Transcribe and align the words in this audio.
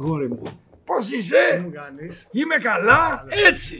Αγόρι 0.00 0.28
μου. 0.28 0.42
Πώς 0.84 1.06
Τι 1.06 1.16
είσαι, 1.16 1.60
μου 1.62 1.70
κάνεις; 1.74 2.26
είμαι 2.30 2.56
καλά, 2.56 3.24
έτσι. 3.48 3.78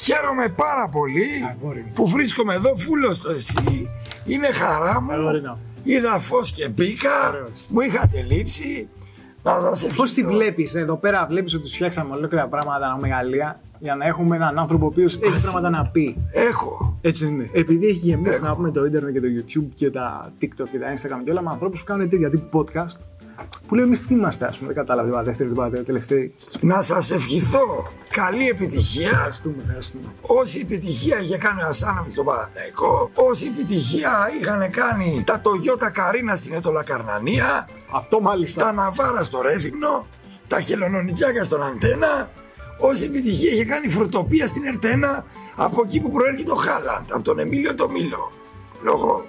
Χαίρομαι 0.00 0.48
πάρα 0.48 0.88
πολύ 0.88 1.26
Αγόρι 1.60 1.80
μου. 1.80 1.92
που 1.94 2.06
βρίσκομαι 2.08 2.54
εδώ 2.54 2.76
φούλος 2.76 3.20
το 3.20 3.30
εσύ. 3.30 3.90
Είναι 4.26 4.50
χαρά 4.50 5.00
μου. 5.00 5.12
Αγόρι 5.12 5.40
μου. 5.40 5.58
Είδα 5.82 6.18
φως 6.18 6.52
και 6.52 6.68
μπήκα. 6.68 7.28
Ωραίος. 7.28 7.66
Μου 7.68 7.80
είχατε 7.80 8.22
λείψει. 8.22 8.88
Να 9.42 9.60
σας 9.60 9.82
ευχηθώ. 9.82 10.02
Πώς 10.02 10.12
τη 10.12 10.24
βλέπεις, 10.24 10.74
εδώ 10.74 10.96
πέρα; 10.96 11.26
Βλέπεις 11.26 11.54
ότι 11.54 11.62
του 11.62 11.68
φτιάξαμε 11.68 12.14
ολόκληρα 12.14 12.46
πράγματα 12.48 12.98
μεγαλεία 13.00 13.60
για 13.78 13.94
να 13.94 14.06
έχουμε 14.06 14.36
έναν 14.36 14.58
άνθρωπο 14.58 14.84
ο 14.84 14.88
οποίος 14.88 15.18
έχει 15.22 15.42
πράγματα 15.42 15.70
να 15.70 15.90
πει. 15.90 16.16
Έχω. 16.30 16.98
Έτσι 17.00 17.26
είναι. 17.26 17.50
Επειδή 17.52 17.86
έχει 17.86 17.96
γεμίσει 17.98 18.42
να 18.42 18.54
πούμε 18.54 18.70
το 18.70 18.84
Ιντερνετ 18.84 19.12
και 19.12 19.20
το 19.20 19.26
YouTube 19.36 19.68
και 19.74 19.90
τα 19.90 20.32
TikTok 20.40 20.68
και 20.72 20.78
τα 20.78 20.92
Instagram 20.94 21.20
και 21.24 21.30
όλα 21.30 21.42
με 21.42 21.50
ανθρώπους 21.50 21.78
που 21.80 21.84
κάνουν 21.86 22.08
τέτοια 22.08 22.30
τύπου 22.30 22.58
podcast. 22.58 22.98
Που 23.66 23.74
λέμε 23.74 23.86
εμείς 23.86 24.00
τι 24.06 24.14
είμαστε, 24.14 24.46
ας 24.46 24.56
πούμε. 24.56 24.72
Δεν 24.72 24.76
κατάλαβε 24.76 25.08
τίποτα 25.08 25.24
δεύτερη, 25.24 25.48
τίποτα 25.48 25.82
τελευταία. 25.82 26.28
Να 26.60 26.82
σας 26.82 27.10
ευχηθώ 27.10 27.86
καλή 28.10 28.48
επιτυχία. 28.48 29.08
Ευχαριστούμε, 29.08 29.56
ευχαριστούμε. 29.66 30.04
Όση 30.20 30.60
επιτυχία 30.62 31.20
είχε 31.20 31.36
κάνει 31.38 31.62
ο 31.62 31.66
Ασάνοβιτς 31.66 32.12
στον 32.12 32.24
Παναθηναϊκό, 32.24 33.10
όση 33.14 33.46
επιτυχία 33.46 34.10
είχαν 34.40 34.70
κάνει 34.70 35.22
τα 35.26 35.40
Toyota 35.40 35.90
Καρίνα 35.92 36.36
στην 36.36 36.52
Έτολα 36.52 36.82
Καρνανία, 36.82 37.68
Αυτό 37.92 38.20
μάλιστα. 38.20 38.64
τα 38.64 38.72
Ναβάρα 38.72 39.24
στο 39.24 39.40
Ρέθυμνο, 39.40 40.06
τα 40.46 40.60
Χελονονιτζάκια 40.60 41.44
στον 41.44 41.62
Αντένα, 41.62 42.30
όση 42.78 43.04
επιτυχία 43.04 43.50
είχε 43.52 43.64
κάνει 43.64 43.86
η 43.86 43.90
Φρουτοπία 43.90 44.46
στην 44.46 44.62
Ερτένα 44.64 45.24
από 45.56 45.82
εκεί 45.84 46.00
που 46.00 46.10
προέρχεται 46.10 46.50
ο 46.50 46.54
Χάλαντ, 46.54 47.12
από 47.12 47.22
τον 47.22 47.38
Εμίλιο 47.38 47.74
το 47.74 47.88
Μήλο. 47.88 48.32
Λόγω. 48.82 49.26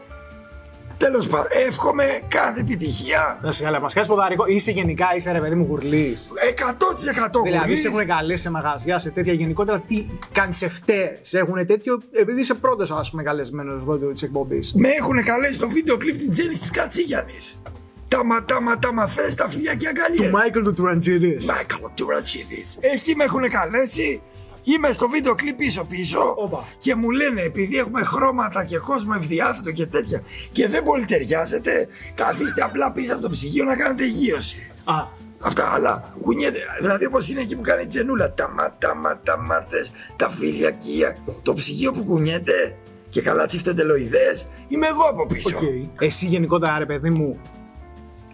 Τέλος 0.98 1.28
πάντων, 1.28 1.48
εύχομαι 1.68 2.22
κάθε 2.28 2.60
επιτυχία. 2.60 3.40
Να 3.42 3.52
σε 3.52 3.64
καλά, 3.64 3.80
μας 3.80 3.94
κάνει 3.94 4.08
ποδαρικό. 4.08 4.46
Είσαι 4.46 4.72
γενικά, 4.72 5.06
είσαι 5.16 5.32
ρε 5.32 5.40
παιδί 5.40 5.56
μου 5.56 5.66
γουρλής. 5.70 6.30
100% 6.56 7.42
Δηλαδή, 7.44 7.58
γουρλής. 7.60 7.82
σε 7.82 7.88
έχουν 7.88 8.06
καλέσει 8.06 8.42
σε 8.42 8.50
μαγαζιά, 8.50 9.00
σε 9.00 9.10
τέτοια 9.10 9.34
γενικότερα. 9.34 9.80
Τι 9.80 10.06
κάνεις 10.32 10.58
σε 10.58 10.70
φταίες, 10.70 11.20
σε 11.22 11.40
έχουν 11.40 11.66
τέτοιο; 11.66 12.02
Επειδή 12.12 12.40
είσαι 12.40 12.54
πρώτος, 12.54 12.92
ας 12.92 13.10
πούμε, 13.10 13.24
καλεσμένος 13.24 13.82
εδώ 13.82 14.12
της 14.12 14.22
εκπομπής. 14.24 14.74
Με 14.74 14.90
έχουν 14.90 15.24
καλέσει 15.24 15.54
στο 15.54 15.70
βίντεο 15.70 15.98
κλιπ 15.98 16.18
την 16.18 16.30
Τζέννη 16.32 16.58
της 16.58 16.70
Κατσίγιανης. 16.72 17.62
Τα 18.08 18.26
ματάμα, 18.26 18.80
τα 18.80 18.94
μαθές, 18.94 19.36
τα 19.36 19.50
φιλιά 19.50 19.76
και 19.76 19.88
αγκαλιές. 19.88 20.26
Του 20.26 20.32
Μάικλ 20.38 20.62
του 20.62 20.74
Τουραντζίδης. 20.74 21.46
Μάικλ 21.46 21.76
Τουρατσίδης. 21.96 22.78
Εκεί 22.80 23.16
με 23.16 23.24
έχουν 23.24 23.50
καλέσει. 23.50 24.22
Είμαι 24.64 24.92
στο 24.92 25.08
βίντεο 25.10 25.36
κλιπ 25.36 25.56
πίσω 25.58 25.84
πίσω 25.86 26.20
Όπα. 26.38 26.64
και 26.78 26.96
μου 26.96 27.10
λένε 27.10 27.42
επειδή 27.42 27.78
έχουμε 27.78 28.04
χρώματα 28.04 28.66
και 28.66 28.78
κόσμο 28.78 29.12
ευδιάθετο 29.16 29.72
και 29.72 29.86
τέτοια 29.86 30.22
και 30.52 30.68
δεν 30.68 30.84
πολύ 30.84 31.06
ταιριάζεται, 31.06 31.88
καθίστε 32.16 32.62
απλά 32.62 32.92
πίσω 32.92 33.14
από 33.14 33.22
το 33.22 33.30
ψυγείο 33.30 33.64
να 33.64 33.76
κάνετε 33.76 34.06
γύρωση. 34.06 34.72
Α, 34.84 34.94
Αυτά, 35.40 35.74
αλλά 35.74 36.14
κουνιέται. 36.22 36.60
Δηλαδή 36.80 37.06
όπως 37.06 37.30
είναι 37.30 37.42
εκεί 37.42 37.56
που 37.56 37.62
κάνει 37.62 37.84
η 37.84 37.88
τζενούλα. 37.88 38.34
Τα 38.34 38.50
ματάμα, 38.50 39.20
τα 39.24 39.38
μάτες, 39.42 39.92
τα 40.16 40.30
φιλιακία. 40.30 41.18
Το 41.42 41.54
ψυγείο 41.54 41.92
που 41.92 42.04
κουνιέται 42.04 42.76
και 43.10 43.22
καλά 43.22 43.46
τσιφτεντελοειδές. 43.46 44.48
Είμαι 44.68 44.88
εγώ 44.88 45.04
από 45.04 45.26
πίσω. 45.26 45.58
οκ. 45.58 46.02
Εσύ 46.02 46.26
γενικότερα, 46.26 46.78
ρε 46.78 46.86
παιδί 46.86 47.10
μου, 47.10 47.40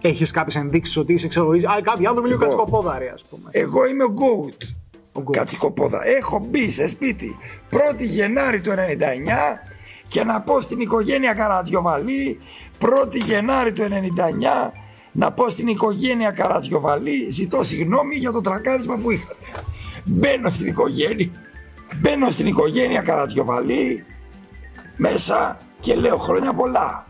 έχεις 0.04 0.32
κάποιες 0.32 0.56
ενδείξεις 0.56 0.98
ότι 0.98 1.14
είσαι 1.14 1.28
ξέρω, 1.28 1.54
είσαι- 1.54 1.68
Α, 1.68 1.82
κάποιοι 1.82 2.06
άνθρωποι 2.06 2.30
λίγο 2.30 2.44
Εγώ. 2.44 2.56
κατσικοπόδαροι, 2.56 3.08
ας 3.08 3.26
πούμε. 3.30 3.50
Εγώ 3.52 3.86
είμαι 3.86 4.04
ο 4.04 4.14
Goat. 4.18 4.68
Ο 5.14 5.22
Goat. 5.26 5.32
Κατσικοπόδα. 5.32 6.06
Έχω 6.08 6.40
μπει 6.50 6.72
σε 6.72 6.88
σπίτι 6.88 7.38
1η 7.72 8.04
Γενάρη 8.06 8.62
του 8.62 8.72
99 8.72 9.60
και 10.08 10.24
να 10.24 10.42
πω 10.42 10.62
στην 10.62 10.80
οικογένεια 10.80 11.34
Καρατζιοβαλή 11.34 12.40
1η 12.80 13.16
Γενάρη 13.18 13.72
του 13.74 13.82
99 13.82 14.74
να 15.12 15.32
πω 15.32 15.50
στην 15.50 15.68
οικογένεια 15.68 16.32
Καρατζιοβαλή 16.32 17.30
ζητώ 17.30 17.64
συγγνώμη 17.64 18.16
για 18.16 18.32
το 18.32 18.42
τρακάρισμα 18.42 18.96
που 18.98 19.12
είχατε. 19.12 19.46
Μπαίνω 20.04 20.50
στην 20.50 20.68
οικογένεια, 20.68 21.30
μπαίνω 22.02 22.30
στην 22.30 22.46
οικογένεια 22.48 23.02
Καρατζιοβαλή 23.02 24.06
μέσα 24.96 25.58
και 25.80 25.96
λέω 25.96 26.18
χρόνια 26.18 26.54
πολλά. 26.54 27.08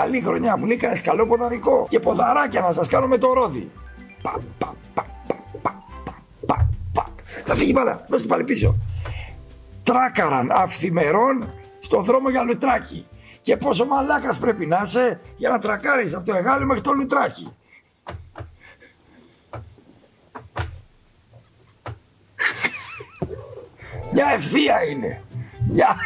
Καλή 0.00 0.20
χρονιά 0.20 0.56
μου 0.56 0.64
λέει 0.64 0.76
κάνεις 0.76 1.00
καλό 1.00 1.26
ποδαρικό 1.26 1.86
και 1.88 2.00
ποδαράκια 2.00 2.60
να 2.60 2.72
σας 2.72 2.88
κάνω 2.88 3.06
με 3.06 3.18
το 3.18 3.32
ρόδι. 3.32 3.70
Πα, 4.22 4.40
πα, 4.58 4.74
πα, 4.94 5.06
πα, 5.26 5.42
πα, 5.62 5.84
πα, 6.06 6.18
πα, 6.46 6.68
πα. 6.92 7.06
Θα 7.44 7.54
φύγει 7.54 7.72
πάντα, 7.72 8.04
δώστε 8.08 8.28
πάλι 8.28 8.44
πίσω. 8.44 8.76
Τράκαραν 9.82 10.50
αυθημερών 10.50 11.52
στο 11.78 12.00
δρόμο 12.00 12.30
για 12.30 12.42
λουτράκι. 12.42 13.06
Και 13.40 13.56
πόσο 13.56 13.86
μαλάκας 13.86 14.38
πρέπει 14.38 14.66
να 14.66 14.80
είσαι 14.84 15.20
για 15.36 15.48
να 15.48 15.58
τρακάρεις 15.58 16.14
από 16.14 16.24
το 16.24 16.34
εγάλιο 16.34 16.66
μέχρι 16.66 16.82
το 16.82 16.92
λουτράκι. 16.92 17.56
Μια 24.12 24.26
ευθεία 24.34 24.84
είναι. 24.90 25.22
Μια... 25.68 25.96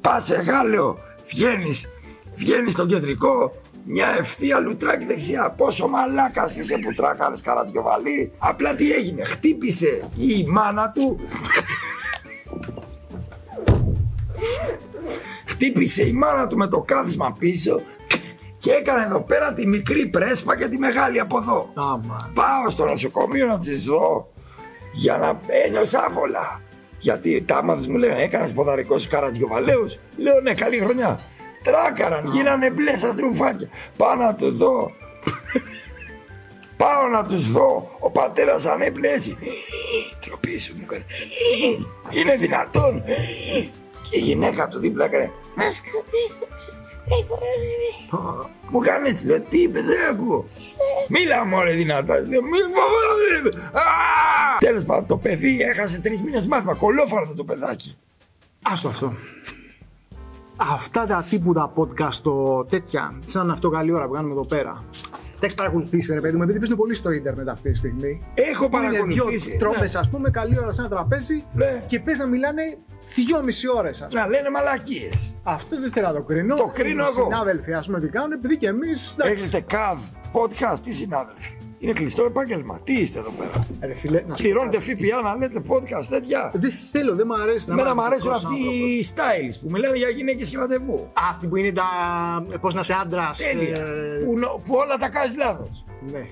Πας 0.00 0.24
σε 0.24 0.34
Γάλλιο, 0.34 0.98
βγαίνεις, 1.26 1.88
βγαίνεις 2.38 2.72
στο 2.72 2.86
κεντρικό, 2.86 3.52
μια 3.84 4.14
ευθεία 4.18 4.58
λουτράκι 4.58 5.04
δεξιά. 5.04 5.50
Πόσο 5.56 5.88
μαλάκας 5.88 6.56
είσαι 6.56 6.78
που 6.78 6.94
τράκαρες 6.94 7.40
καρατζιοβαλή. 7.40 8.32
Απλά 8.38 8.74
τι 8.74 8.92
έγινε, 8.92 9.24
χτύπησε 9.24 10.08
η 10.16 10.46
μάνα 10.48 10.90
του. 10.90 11.20
χτύπησε 15.58 16.06
η 16.06 16.12
μάνα 16.12 16.46
του 16.46 16.56
με 16.56 16.66
το 16.66 16.80
κάθισμα 16.80 17.36
πίσω 17.38 17.80
και 18.58 18.70
έκανε 18.70 19.04
εδώ 19.04 19.22
πέρα 19.22 19.52
τη 19.52 19.66
μικρή 19.66 20.06
πρέσπα 20.06 20.56
και 20.56 20.68
τη 20.68 20.78
μεγάλη 20.78 21.20
από 21.20 21.38
εδώ. 21.38 21.70
Άμα. 21.74 22.30
Πάω 22.34 22.70
στο 22.70 22.84
νοσοκομείο 22.84 23.46
να 23.46 23.58
τις 23.58 23.84
δω 23.84 24.32
για 24.92 25.16
να 25.16 25.40
ένιωσα 25.66 26.04
άβολα. 26.08 26.62
Γιατί 26.98 27.42
τα 27.42 27.56
άμαθες 27.56 27.86
μου 27.86 27.96
λένε 27.96 28.22
έκανες 28.22 28.52
ποδαρικό 28.52 28.98
στους 28.98 29.10
Καρατζιοβαλαίους. 29.10 29.96
Λέω 30.16 30.40
ναι 30.40 30.54
καλή 30.54 30.78
χρονιά. 30.78 31.20
Τράκαραν, 31.68 32.26
γίνανε 32.26 32.70
μπλε 32.70 32.96
σαν 32.96 33.12
στρουφάκια. 33.12 33.68
Πάω 33.96 34.14
να 34.14 34.34
το 34.34 34.50
δω. 34.50 34.92
Πάω 36.76 37.08
να 37.08 37.24
τους 37.24 37.50
δω. 37.50 37.96
Ο 38.00 38.10
πατέρας 38.10 38.66
ανέπνε 38.66 39.08
έτσι. 39.08 39.36
Τροπή 40.26 40.58
σου 40.58 40.74
μου 40.76 40.82
έκανε. 40.84 41.04
Είναι 42.10 42.34
δυνατόν. 42.34 43.02
Και 44.10 44.18
η 44.18 44.20
γυναίκα 44.20 44.68
του 44.68 44.78
δίπλα 44.78 45.04
έκανε. 45.04 45.30
Μας 45.54 45.80
κρατήστε 45.80 46.46
δεν 47.08 47.24
μπορώ 47.28 47.40
να 48.10 48.48
Μου 48.70 48.78
κάνει 48.78 49.08
έτσι, 49.08 49.26
λέω 49.26 49.40
τι 49.40 49.58
είπε, 49.62 49.80
δεν 49.82 50.10
ακούω. 50.10 50.48
Μίλα 51.08 51.44
μωρέ 51.44 51.72
δυνατά. 51.72 52.14
Λέω 52.14 52.42
μη 52.42 52.58
φοβάσαι. 52.58 53.70
Τέλος 54.58 54.84
πάντων, 54.84 55.06
το 55.06 55.16
παιδί 55.16 55.60
έχασε 55.60 56.00
τρεις 56.00 56.22
μήνες 56.22 56.46
μάθημα. 56.46 56.74
Κολόφαρδο 56.74 57.34
το 57.34 57.44
παιδάκι. 57.44 57.96
Άστο 58.62 58.88
αυτό. 58.88 59.16
Αυτά 60.60 61.06
τα 61.06 61.26
τύπου 61.30 61.52
τα 61.52 61.72
podcast, 61.76 62.14
το 62.22 62.64
τέτοια, 62.64 63.18
σαν 63.24 63.50
αυτό 63.50 63.68
καλή 63.70 63.92
ώρα 63.92 64.06
που 64.06 64.12
κάνουμε 64.12 64.32
εδώ 64.32 64.46
πέρα. 64.46 64.84
Τα 65.40 65.44
έχεις 65.44 65.54
παρακολουθήσει, 65.54 66.12
ρε 66.14 66.20
παιδί 66.20 66.36
μου, 66.36 66.42
επειδή 66.42 66.58
παίζουν 66.58 66.76
πολύ 66.76 66.94
στο 66.94 67.10
ίντερνετ 67.10 67.48
αυτή 67.48 67.70
τη 67.70 67.76
στιγμή. 67.76 68.22
Έχω 68.34 68.68
Που 68.68 68.76
Είναι 68.76 68.88
δύο 68.90 68.98
παρακολουθήσει. 69.00 69.56
τρόπες, 69.58 69.92
ναι. 69.92 69.98
ας 70.00 70.08
πούμε, 70.08 70.30
καλή 70.30 70.58
ώρα 70.58 70.70
σε 70.70 70.80
ένα 70.80 70.90
τραπέζι 70.90 71.44
Ναι. 71.52 71.84
και 71.86 72.00
πες 72.00 72.18
να 72.18 72.26
μιλάνε 72.26 72.62
δυόμιση 73.14 73.68
ώρες, 73.68 74.02
ας 74.02 74.08
πούμε. 74.08 74.20
Να 74.20 74.28
λένε 74.28 74.50
μαλακίες. 74.50 75.34
Αυτό 75.42 75.80
δεν 75.80 75.92
θέλω 75.92 76.06
να 76.06 76.12
το 76.14 76.22
κρίνω. 76.22 76.56
Το 76.56 76.70
κρίνω 76.74 77.02
Οι 77.04 77.06
εγώ. 77.16 77.24
συνάδελφοι, 77.24 77.72
ας 77.72 77.86
πούμε, 77.86 78.00
τι 78.00 78.08
κάνουν, 78.08 78.32
επειδή 78.32 78.56
και 78.56 78.66
εμείς. 78.68 79.14
Έχετε 79.18 79.60
καβ, 79.60 79.98
podcast, 80.32 80.78
τι 80.82 80.92
συνάδελφοι. 80.92 81.52
Είναι 81.78 81.92
κλειστό 81.92 82.24
επάγγελμα. 82.24 82.80
Τι 82.84 82.92
είστε 83.00 83.18
εδώ 83.18 83.30
πέρα; 83.30 83.52
Ρε 83.80 83.94
φίλε, 83.94 84.22
να 84.26 84.36
σου 84.36 84.42
Πληρώνετε 84.42 84.80
ΦΠΑ 84.80 85.22
να 85.22 85.34
λέτε 85.36 85.62
podcast 85.68 86.04
τέτοια. 86.08 86.50
Δεν 86.54 86.70
θέλω, 86.92 87.14
δεν 87.14 87.26
μου 87.28 87.42
αρέσει 87.42 87.68
να 87.68 87.72
Εμένα 87.72 87.90
είμαι 87.90 88.00
μου 88.00 88.06
αρέσουν 88.06 88.30
αρνητικός 88.30 88.52
αυτοί 88.60 88.68
άνθρωπος. 88.68 88.90
οι 88.90 89.12
styles 89.14 89.58
που 89.62 89.70
μιλάνε 89.70 89.96
για 89.96 90.08
γυναίκες 90.08 90.48
και 90.48 90.56
ραντεβού. 90.58 91.06
Αυτοί 91.30 91.46
που 91.46 91.56
είναι 91.56 91.72
τα. 91.72 91.84
Πώς 92.60 92.74
να 92.74 92.80
είσαι 92.80 92.96
άντρας. 93.02 93.38
Τέλεια. 93.38 93.78
Που, 94.24 94.38
νο- 94.38 94.60
που 94.64 94.74
όλα 94.74 94.96
τα 94.96 95.08
κάνεις 95.08 95.36
λάθος. 95.36 95.84
ναι. 96.12 96.26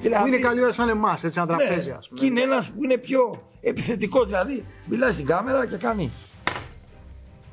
Δηλαδή- 0.00 0.22
Που 0.22 0.34
είναι 0.34 0.38
καλή 0.46 0.62
ώρα 0.62 0.72
σαν 0.72 0.88
εμάς, 0.88 1.24
έτσι, 1.24 1.40
ένα 1.40 1.56
τραπέζι, 1.56 1.88
Ναι, 1.90 1.94
ας 1.96 2.08
πούμε. 2.08 2.20
και 2.20 2.26
είναι 2.26 2.40
ένας 2.40 2.70
που 2.70 2.84
είναι 2.84 2.96
πιο 2.98 3.42
επιθετικός. 3.60 4.26
Δηλαδή, 4.28 4.64
μιλάει 4.86 5.12
στην 5.12 5.26
κάμερα 5.26 5.66
και 5.66 5.76
κάνει. 5.76 6.10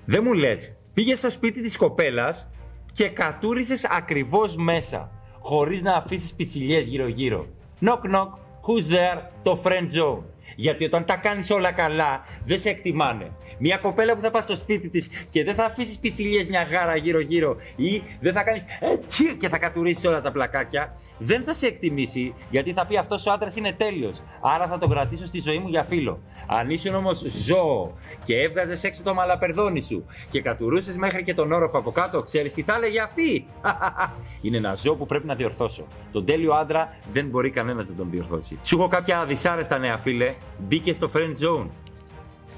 Δεν 0.06 0.24
μου 0.24 0.34
λες, 0.34 0.76
πήγες 0.94 1.18
στο 1.18 1.30
σπίτι 1.30 1.62
της 1.62 1.78
κοπέλας 1.78 2.48
και 2.94 3.10
κατούρισες 3.10 3.86
ακριβώς 3.86 4.56
μέσα, 4.56 5.12
χωρίς 5.48 5.82
να 5.82 5.94
αφήσεις 5.94 6.34
πιτσιλιές 6.34 6.88
γύρω-γύρω. 6.88 7.46
Knock 7.82 8.02
knock, 8.14 8.30
who's 8.66 8.94
there, 8.94 9.22
το 9.44 9.60
friend 9.64 9.88
zone. 9.98 10.20
Γιατί 10.56 10.86
όταν 10.86 11.06
τα 11.06 11.16
κάνεις 11.16 11.50
όλα 11.50 11.72
καλά, 11.72 12.24
δεν 12.46 12.60
σε 12.60 12.70
εκτιμάνε. 12.70 13.32
Μια 13.58 13.78
κοπέλα 13.78 14.16
που 14.16 14.22
θα 14.22 14.32
πας 14.32 14.44
στο 14.44 14.56
σπίτι 14.56 14.90
της 14.90 15.10
και 15.30 15.44
δεν 15.44 15.56
θα 15.56 15.66
αφήσεις 15.66 15.98
πιτσιλιές 15.98 16.46
μια 16.48 16.64
γάρα 16.64 16.96
γύρω-γύρω 16.96 17.58
ή 17.76 18.02
δεν 18.20 18.34
θα 18.34 18.44
κάνεις 18.44 18.66
έτσι 18.80 19.36
και 19.36 19.50
θα 19.50 19.58
κατουρίσεις 19.58 20.06
όλα 20.06 20.22
τα 20.22 20.32
πλακάκια, 20.32 20.96
δεν 21.18 21.44
θα 21.44 21.54
σε 21.54 21.68
εκτιμήσει 21.68 22.34
γιατί 22.50 22.74
θα 22.74 22.86
πει 22.86 22.98
αυτός 22.98 23.26
ο 23.26 23.32
άντρας 23.32 23.56
είναι 23.56 23.72
τέλειος. 23.72 24.24
Άρα 24.42 24.68
θα 24.68 24.78
τον 24.78 24.90
κρατήσω 24.90 25.26
στη 25.26 25.40
ζωή 25.40 25.58
μου 25.58 25.68
για 25.68 25.84
φίλο. 25.84 26.20
Αν 26.48 26.70
ήσουν 26.70 26.96
όμως 26.96 27.20
ζώο 27.46 27.94
και 28.24 28.42
έβγαζες 28.42 28.84
έξω 28.84 29.04
το 29.04 29.14
μαλαπερδόνι 29.14 29.82
σου 29.82 30.06
και 30.30 30.42
κατουρούσες 30.42 30.96
μέχρι 30.98 31.24
και 31.24 31.34
τον 31.34 31.52
όροφο 31.52 31.78
από 31.78 31.92
κάτω, 31.92 32.24
ξέρεις 32.24 32.54
τι 32.54 32.62
θα 32.62 32.76
έλεγε 32.76 33.02
αυτή; 33.02 33.48
είναι 34.42 34.58
ένα 34.58 34.76
ζώο 34.76 34.96
που 34.96 35.06
πρέπει 35.06 35.28
να 35.28 35.36
διορθώσω. 35.36 35.88
Τον 36.12 36.26
τέλειο 36.26 36.54
άντρα 36.54 36.98
δεν 37.12 37.26
μπορεί 37.26 37.50
κανένας 37.50 37.88
να 37.88 37.96
τον 37.96 38.08
διορθώσει. 38.10 38.60
Σου 38.62 38.78
έχω 38.78 38.88
κάποια 38.88 39.26
δυσάρεστα 39.26 39.78
νέα 39.78 39.98
φίλε. 39.98 40.34
Μπήκε 40.68 40.94
στο 40.94 41.10
friend 41.14 41.32
zone. 41.46 41.68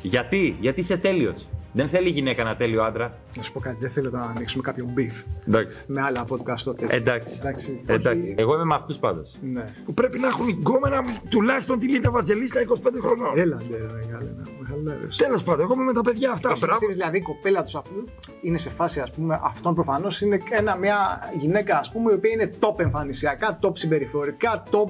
Γιατί, 0.02 0.58
γιατί 0.60 0.80
είσαι 0.80 0.98
τέλειος. 0.98 1.48
Δεν 1.74 1.90
θέλει 1.90 2.08
η 2.08 2.12
γυναίκα 2.12 2.42
ένα 2.42 2.56
τέλειο 2.56 2.84
άντρα. 2.84 3.18
Να 3.38 3.44
σου 3.44 3.52
πω 3.52 3.60
κάτι, 3.60 3.78
δεν 3.80 3.90
θέλω 3.90 4.10
να 4.10 4.22
ανοίξουμε 4.22 4.64
κάποιο 4.64 4.94
beef 4.98 5.24
Εντάξει. 5.48 5.78
με 5.88 6.02
άλλα 6.02 6.26
podcast 6.30 6.60
τότε. 6.64 6.88
Εντάξει. 6.90 7.36
Εντάξει. 7.40 7.82
Εντάξει. 7.86 8.20
όχι- 8.22 8.36
Εγώ 8.38 8.54
είμαι 8.56 8.64
με 8.64 8.76
αυτούς 8.76 8.98
πάντως. 8.98 9.36
Ναι. 9.42 9.64
Που 9.86 9.94
πρέπει 9.94 10.20
να 10.20 10.28
έχουν 10.28 10.48
γκόμενα 10.48 11.04
τουλάχιστον 11.30 11.80
τη 11.80 11.88
Λίτα 11.90 12.12
Βατζελίστα 12.12 12.62
25 12.62 13.00
χρονών. 13.02 13.38
Έλα, 13.40 13.58
ντε, 13.58 13.78
ρε, 13.78 13.84
μεγάλε, 13.84 14.30
να 14.38 14.44
με 14.60 14.68
χαλάρες. 14.70 15.16
Τέλος 15.16 15.44
πάντων, 15.44 15.62
εγώ 15.66 15.74
είμαι 15.74 15.84
με 15.84 15.94
τα 15.94 16.02
παιδιά 16.02 16.32
αυτά. 16.32 16.50
Εσύ 16.52 16.60
Μπράβο. 16.60 16.80
πιστεύεις, 16.80 16.96
δηλαδή 16.96 17.18
η 17.18 17.22
κοπέλα 17.22 17.64
τους 17.64 17.76
αυτού 17.76 18.04
είναι 18.42 18.58
σε 18.58 18.70
φάση, 18.70 19.00
ας 19.00 19.12
πούμε, 19.12 19.40
αυτόν 19.44 19.74
προφανώς 19.76 20.22
είναι 20.22 20.40
ένα, 20.50 20.76
μια 20.78 20.98
γυναίκα, 21.38 21.78
ας 21.78 21.92
πούμε, 21.92 22.12
η 22.12 22.16
οποία 22.16 22.32
είναι 22.32 22.52
top 22.60 22.80
εμφανισιακά, 22.80 23.60
top 23.62 23.72
συμπεριφορικά, 23.74 24.64
top 24.72 24.90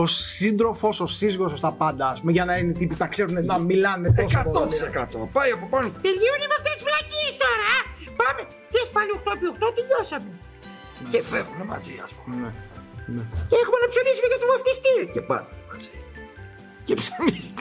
ο 0.00 0.06
σύντροφος, 0.06 1.00
ο 1.00 1.06
σύζυγος, 1.06 1.60
τα 1.60 1.72
πάντα, 1.72 2.08
ας 2.08 2.20
πούμε, 2.20 2.32
για 2.32 2.44
να 2.44 2.56
είναι 2.56 2.72
τύποι, 2.72 2.94
τα 2.94 3.06
ξέρουν 3.06 3.44
να 3.44 3.58
μιλάνε 3.58 4.08
τόσο 4.12 4.42
πολύ. 4.52 4.74
100%. 4.74 5.28
Πάει 5.32 5.50
από 5.50 5.66
πάνω. 5.72 5.88
Τελειώνει 6.08 6.46
με 6.50 6.56
αυτές 6.58 6.72
τις 6.76 6.84
βλακίες 6.88 7.34
τώρα, 7.44 7.64
α! 7.76 7.80
Πάμε! 8.20 8.42
Θες 8.72 8.88
πάλι 8.94 9.10
8x8, 9.20 9.64
τελειώσαμε. 9.78 10.30
Και 11.12 11.22
φεύγουν 11.32 11.60
μαζί, 11.72 11.94
ας 12.06 12.14
πούμε. 12.14 12.34
Ναι. 12.36 12.50
ναι. 13.14 13.22
Και 13.50 13.56
έχουμε 13.62 13.78
να 13.82 13.88
ψωνίσουμε 13.92 14.28
για 14.32 14.40
το 14.42 14.46
βαφτιστήρι. 14.52 15.04
Και 15.14 15.22
πάνε 15.30 15.48
μαζί. 15.70 15.96
Και 16.86 16.94
ψωνίζουν. 17.00 17.54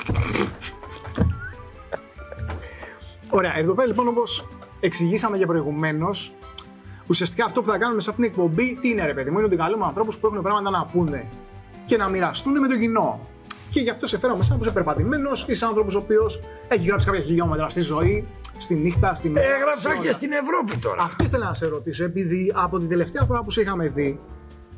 Ωραία, 3.38 3.54
εδώ 3.58 3.74
πέρα 3.74 3.88
λοιπόν 3.88 4.08
όπως 4.08 4.48
εξηγήσαμε 4.80 5.38
και 5.38 5.46
προηγουμένως, 5.46 6.34
ουσιαστικά 7.08 7.46
αυτό 7.46 7.62
που 7.62 7.70
θα 7.70 7.78
κάνουμε 7.78 8.02
σε 8.02 8.10
αυτήν 8.10 8.26
την 8.26 8.34
εκπομπή, 8.34 8.78
τι 8.82 8.90
είναι 8.90 9.06
ρε 9.06 9.14
παιδί 9.14 9.30
μου, 9.30 9.38
είναι 9.38 9.48
ότι 9.48 9.56
καλούμε 9.56 9.86
ανθρώπους 9.86 10.18
που 10.18 10.28
έχουν 10.28 10.42
πράγματα 10.42 10.70
να 10.70 10.86
πούνε 10.86 11.30
και 11.86 11.98
να 11.98 12.10
μοιραστούν 12.10 12.60
με 12.60 12.68
το 12.68 12.78
κοινό. 12.78 13.28
Και 13.70 13.80
γι' 13.80 13.90
αυτό 13.90 14.08
σε 14.08 14.20
φέραμε 14.20 14.44
σαν 14.44 14.54
άνθρωπο 14.54 14.74
περπατημένος 14.74 15.46
ή 15.48 15.54
σαν 15.54 15.70
άνθρωπος 15.70 15.96
ο 15.96 15.98
οποίος 15.98 16.40
έχει 16.68 16.86
γράψει 16.88 17.06
κάποια 17.06 17.22
χιλιόμετρα 17.22 17.70
στη 17.70 17.82
ζωή, 17.82 18.28
στη 18.58 18.76
νύχτα, 18.76 19.16
στη 19.16 19.30
μέρα. 19.30 19.46
σε 19.48 19.54
Έγραψα 19.54 19.90
όλα. 19.90 20.00
και 20.00 20.12
στην 20.12 20.32
Ευρώπη 20.32 20.78
τώρα. 20.78 21.04
Αυτό 21.04 21.24
ήθελα 21.24 21.46
να 21.46 21.54
σε 21.54 21.68
ρωτήσω, 21.68 22.04
επειδή 22.04 22.52
από 22.56 22.80
την 22.80 22.88
τελευταία 22.90 23.24
φορά 23.24 23.44
που 23.44 23.52
σε 23.52 23.62
είχαμε 23.62 23.88
δει 23.90 24.20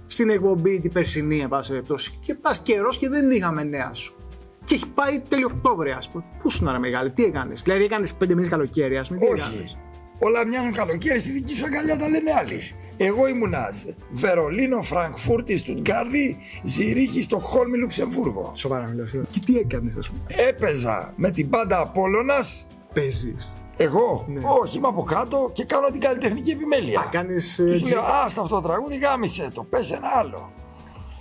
στην 0.07 0.29
εκπομπή 0.29 0.79
την 0.79 0.91
περσινή, 0.91 1.39
εν 1.39 1.47
πάση 1.47 1.69
περιπτώσει, 1.69 2.17
και 2.19 2.35
πας 2.35 2.59
καιρός 2.59 2.97
και 2.97 3.09
δεν 3.09 3.31
είχαμε 3.31 3.63
νέα 3.63 3.93
σου. 3.93 4.15
Και 4.63 4.75
έχει 4.75 4.87
πάει 4.87 5.19
τέλειο 5.29 5.49
Οκτώβρη, 5.53 5.91
ας 5.91 6.09
πούμε. 6.09 6.23
Πού 6.39 6.49
σου 6.49 6.63
να 6.63 6.71
ρε 6.71 6.79
μεγάλη, 6.79 7.09
τι 7.09 7.23
έκανες; 7.23 7.61
Δηλαδή 7.61 7.83
έκανες 7.83 8.13
πέντε 8.13 8.33
μήνες 8.33 8.49
καλοκαίρι, 8.49 8.97
ας 8.97 9.07
πούμε. 9.07 9.19
Τι 9.19 9.25
Όχι. 9.25 9.41
έκανες; 9.41 9.77
Όλα 10.19 10.45
μοιάζουν 10.45 10.73
καλοκαίρι, 10.73 11.19
στη 11.19 11.31
δική 11.31 11.53
σου 11.53 11.65
αγκαλιά 11.65 11.97
τα 11.97 12.09
λένε 12.09 12.31
άλλοι. 12.39 12.59
Εγώ 12.97 13.27
ήμουνα 13.27 13.67
Βερολίνο, 14.11 14.81
Φραγκφούρτη, 14.81 15.57
Στουτγκάρδη, 15.57 16.37
Ζηρίχη, 16.63 17.21
Στοκχόλμη, 17.21 17.77
Λουξεμβούργο. 17.77 18.51
Σοβαρά 18.55 18.87
μιλάω. 18.87 19.07
σοβαρά. 19.07 19.27
Και 19.31 19.39
τι 19.45 19.57
έκανες, 19.57 19.93
ας 19.97 20.09
πούμε; 20.09 20.19
Έπαιζα 20.47 21.13
με 21.15 21.31
την 21.31 21.49
πάντα 21.49 21.79
Απόλλωνας, 21.79 22.67
Παίζεις. 22.93 23.51
εγώ, 23.77 24.25
Ναι. 24.29 24.39
όχι 24.61 24.77
είμαι 24.77 24.87
από 24.87 25.03
κάτω 25.03 25.49
και 25.53 25.63
κάνω 25.65 25.87
την 25.89 25.99
καλλιτεχνική 26.01 26.51
επιμέλεια. 26.51 27.07
Κάνεις. 27.11 27.61
Και 27.69 27.75
σου 27.77 27.87
λέω, 27.87 28.01
άστα 28.25 28.41
αυτό 28.41 28.55
το 28.55 28.61
τραγούδι, 28.67 28.97
γάμισε 28.97 29.49
το, 29.53 29.63
πες 29.63 29.91
ένα 29.91 30.07
άλλο. 30.15 30.51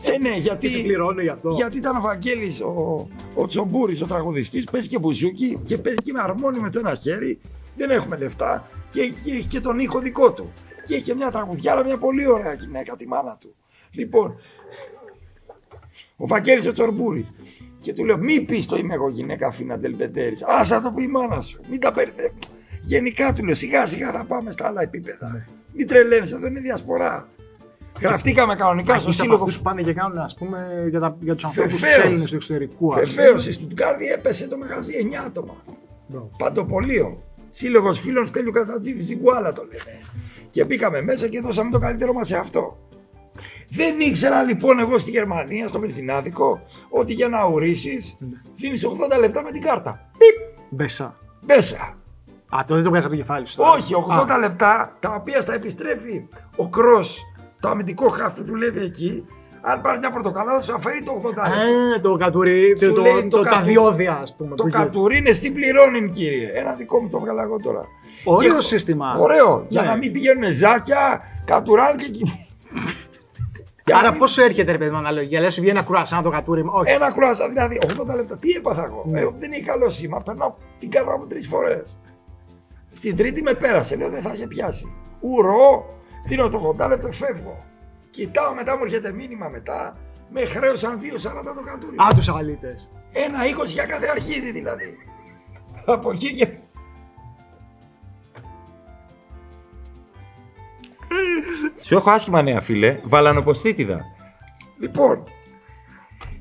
Ε, 0.02 0.18
ναι, 0.18 0.36
γιατί, 0.36 0.66
Τι 0.66 0.72
σε 0.72 0.78
πληρώνει 0.78 1.22
γι' 1.22 1.28
αυτό; 1.28 1.50
γιατί 1.50 1.76
ήταν 1.76 1.96
ο 1.96 2.00
Βαγγέλης, 2.00 2.60
ο, 2.60 3.08
ο 3.34 3.46
Τσομπούρης, 3.46 4.02
ο 4.02 4.06
τραγουδιστής, 4.06 4.64
παίζει 4.70 4.88
και 4.88 4.98
μπουζούκι 4.98 5.60
και 5.64 5.78
παίζει 5.78 5.98
και 6.02 6.12
με 6.12 6.20
αρμόνι 6.22 6.58
με 6.58 6.70
το 6.70 6.78
ένα 6.78 6.94
χέρι. 6.94 7.38
Δεν 7.76 7.90
έχουμε 7.90 8.16
λεφτά 8.16 8.68
και 8.94 9.00
έχει, 9.00 9.30
έχει 9.30 9.46
και 9.48 9.60
τον 9.60 9.78
ήχο 9.78 9.98
δικό 9.98 10.32
του. 10.32 10.52
Και 10.84 10.94
έχει 10.94 11.02
και 11.04 11.14
μια 11.14 11.30
τραγουδιάρα, 11.30 11.84
μια 11.84 11.98
πολύ 11.98 12.26
ωραία 12.26 12.52
γυναίκα, 12.52 12.96
τη 12.96 13.06
μάνα 13.08 13.36
του. 13.40 13.54
Λοιπόν, 13.90 14.36
ο 16.16 16.26
Βαγγέλης 16.26 16.66
ο 16.66 16.72
Τσορμπούρης. 16.72 17.32
Και 17.80 17.92
του 17.92 18.04
λέω, 18.04 18.18
μη 18.18 18.40
πεις 18.40 18.66
το 18.66 18.76
είμαι 18.76 18.94
εγώ 18.94 19.08
γυναίκα 19.08 19.46
Αθήνα 19.46 19.78
Ντελμπεντέρης. 19.78 20.42
Άσα 20.42 20.80
το 20.80 20.92
πει 20.92 21.02
η 21.02 21.06
μάνα 21.06 21.40
σου. 21.40 21.60
Μην 21.70 21.80
τα 21.80 21.90
μπερδεύει. 21.90 22.38
Γενικά 22.80 23.32
του 23.32 23.44
λέω, 23.44 23.54
σιγά 23.54 23.86
σιγά 23.86 24.12
θα 24.12 24.24
πάμε 24.24 24.50
στα 24.52 24.66
άλλα 24.66 24.82
επίπεδα. 24.82 25.32
Ναι. 25.32 25.44
Μην 25.72 25.86
τρελαίνεις, 25.86 26.32
αυτό 26.32 26.46
είναι 26.46 26.60
διασπορά. 26.60 27.28
Γραφτήκαμε 28.00 28.54
κανονικά 28.54 28.94
στο 28.94 29.10
Είσαι 29.10 29.20
από 29.20 29.22
σύλλογο 29.22 29.42
αυτούς 29.42 29.56
που 29.56 29.62
πάνε 29.62 29.82
και 29.82 29.92
κάνουν, 29.92 30.18
ας 30.18 30.34
πούμε, 30.34 30.86
για, 30.90 31.00
τα, 31.00 31.16
για 31.20 31.34
τους 31.34 31.44
ανθρώπους 31.44 31.72
τους 31.72 31.80
Βεβαίως. 31.80 32.04
Έλληνες 32.04 32.30
του 32.30 32.34
εξωτερικού. 32.36 32.94
ας 32.94 33.00
πούμε. 33.00 33.04
Βεβαίως, 33.04 33.42
στη 33.42 33.52
Στουτγκάρδη 33.52 34.06
έπεσε 34.06 34.48
το 34.48 34.58
μαγαζί 34.58 34.92
9 34.96 35.24
άτομα. 35.26 35.54
Μπράβο. 36.06 36.30
Παντοπολείο. 36.38 37.22
Σύλλογος 37.56 38.00
φίλων 38.00 38.26
Στέλιου 38.26 38.50
Καζατζίδη 38.50 39.00
Ζιγκουάλα 39.00 39.52
το 39.52 39.62
λένε. 39.62 40.00
Και 40.50 40.64
μπήκαμε 40.64 41.02
μέσα 41.02 41.28
και 41.28 41.40
δώσαμε 41.40 41.70
το 41.70 41.78
καλύτερό 41.78 42.12
μας 42.12 42.26
σε 42.26 42.36
αυτό. 42.36 42.78
Δεν 43.68 44.00
ήξερα 44.00 44.42
λοιπόν 44.42 44.78
εγώ 44.78 44.98
στη 44.98 45.10
Γερμανία, 45.10 45.68
στο 45.68 45.80
Βενζινάδικο, 45.80 46.62
ότι 46.88 47.12
για 47.12 47.28
να 47.28 47.42
ορίσεις 47.42 48.16
Ναι. 48.18 48.28
δίνεις 48.54 48.84
80 48.86 49.18
λεπτά 49.20 49.42
με 49.42 49.50
την 49.50 49.62
κάρτα. 49.62 50.10
Πιπ, 50.18 50.64
Μπέσα. 50.70 51.16
μέσα. 51.46 51.98
Α, 52.56 52.64
το 52.66 52.74
δεν 52.74 52.82
το 52.84 52.90
βγάζει 52.90 53.06
από 53.06 53.14
το 53.14 53.20
κεφάλι 53.20 53.46
σου. 53.46 53.56
τώρα. 53.56 53.70
Όχι, 53.70 53.94
80 53.94 54.34
Α, 54.34 54.38
λεπτά 54.38 54.96
τα 55.00 55.14
οποία 55.14 55.40
στα 55.40 55.54
επιστρέφει 55.54 56.28
ο 56.56 56.68
Κρός, 56.68 57.22
το 57.60 57.68
αμυντικό 57.68 58.08
χάφι 58.08 58.40
που 58.40 58.46
δουλεύει 58.46 58.80
εκεί. 58.80 59.24
Αν 59.66 59.80
πάρεις 59.80 60.00
μια 60.00 60.10
πορτοκαλάδα, 60.10 60.60
σου 60.60 60.74
αφαιρεί 60.74 61.02
το 61.02 61.12
80 61.12 61.24
λεπτά. 61.26 61.42
Α, 61.42 62.00
το 62.02 62.16
κατουρί, 62.16 62.76
Σου 62.80 62.92
το, 62.92 63.00
λέει 63.00 63.12
το, 63.12 63.20
το 63.28 63.36
το, 63.36 63.42
τα 63.42 63.48
κατου- 63.50 63.64
διόδια, 63.66 64.12
ας 64.22 64.34
πούμε. 64.36 64.54
Το 64.56 64.62
που 64.62 64.68
γίνεται. 64.68 64.86
κατουρίνε 64.86 65.30
τι 65.30 65.50
πληρώνει, 65.50 66.08
κύριε. 66.08 66.50
Ένα 66.54 66.74
δικό 66.74 67.00
μου 67.00 67.08
το 67.08 67.20
βγάλα 67.20 67.42
εγώ 67.42 67.56
τώρα. 67.60 67.84
Ωραίο 68.24 68.54
Και- 68.54 68.60
σύστημα. 68.60 69.16
Ωραίο. 69.18 69.64
Για 69.68 69.82
Ναι. 69.82 69.88
να 69.88 69.96
μην 69.96 70.12
πηγαίνουν 70.12 70.52
ζάκια, 70.52 71.20
κατουράν 71.44 71.96
και 71.96 72.04
εκεί. 72.04 72.22
Για 73.84 73.94
να 73.94 73.98
Άρα 74.00 74.10
μην- 74.10 74.18
πόσο 74.20 74.42
έρχεται, 74.42 74.72
ρε 74.72 74.78
παιδί 74.78 74.90
μου, 74.90 74.96
αναλογία; 74.96 75.40
Λες, 75.40 75.54
σου 75.54 75.60
βγαίνει 75.60 75.76
ένα 75.78 75.86
κουρασάν 75.86 76.22
το 76.22 76.30
κατούριμα. 76.30 76.72
Όχι. 76.72 76.92
Ένα 76.92 77.12
κρουάσα, 77.12 77.48
δηλαδή 77.48 77.80
80 78.12 78.14
λεπτά. 78.16 78.38
Τι 78.38 78.50
έπαθα 78.50 78.84
εγώ; 78.84 79.04
Ναι. 79.06 79.20
Ε, 79.20 79.28
δεν 79.34 79.52
έχει 79.52 79.62
καλό 79.62 79.88
σήμα. 79.90 80.18
Περνάω 80.24 80.54
την 80.78 80.90
κάρτα 80.90 81.18
μου 81.18 81.26
τρεις 81.26 81.46
φορές. 81.48 81.98
Στην 82.92 83.16
τρίτη 83.16 83.42
με 83.42 83.54
πέρασε. 83.54 83.96
Λέω 83.96 84.10
δεν 84.10 84.22
θα 84.22 84.32
είχε 84.34 84.46
πιάσει. 84.46 84.92
Ουρώ, 85.20 85.86
δίνω 86.26 86.48
το 86.48 86.74
80 86.78 86.88
λεπτό, 86.88 87.10
φεύγω. 87.12 87.64
Κοιτάω 88.14 88.54
μετά, 88.54 88.76
μου 88.76 88.84
έρχεται 88.84 89.12
μήνυμα 89.12 89.48
μετά. 89.48 89.96
Με 90.30 90.44
χρέωσαν 90.44 90.98
2,40 90.98 91.54
το 91.54 91.62
κατούριμα. 91.64 92.04
Α, 92.04 92.14
τους 92.14 92.28
αλήτε. 92.28 92.76
Ένα 93.12 93.38
20 93.62 93.66
για 93.66 93.86
κάθε 93.86 94.06
αρχίδι 94.06 94.50
δηλαδή. 94.50 94.96
Από 95.86 96.10
εκεί 96.10 96.34
και. 96.34 96.48
Σου 101.80 101.94
έχω 101.94 102.10
άσχημα 102.10 102.42
νέα, 102.42 102.60
φίλε. 102.60 102.98
Βαλανοποστήτηδα. 103.04 104.00
Λοιπόν, 104.78 105.24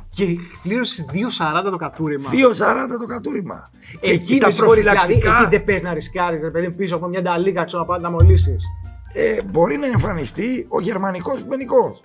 Και 0.09 0.25
πλήρωσε 0.63 1.05
2,40 1.11 1.69
το 1.71 1.77
κατούριμα. 1.77 2.29
2,40 2.29 2.99
το 2.99 3.05
κατούριμα. 3.05 3.71
Και 4.01 4.11
Εκεί 4.11 4.31
εκεί 4.31 4.39
τα 4.39 4.45
με 4.45 4.51
συγχωρείς, 4.51 4.83
δηλαδή, 4.83 4.97
προφυλακτικά 4.97 5.39
εκεί 5.41 5.49
δεν 5.49 5.63
πες 5.63 5.81
να 5.81 5.93
ρισκάρεις, 5.93 6.43
ρε 6.43 6.49
παιδί 6.51 6.67
μου, 6.67 6.75
πίσω 6.75 6.95
από 6.95 7.07
μια 7.07 7.21
νταλίκα, 7.21 7.63
ξέρω 7.63 7.81
να 7.81 7.87
πάει 7.87 7.99
να 7.99 8.03
τα 8.03 8.11
μολύσεις. 8.11 8.63
Ε, 9.13 9.41
μπορεί 9.41 9.77
να 9.77 9.86
εμφανιστεί 9.86 10.65
ο 10.70 10.82
γερμανικός 10.82 11.43
μενικός. 11.46 12.03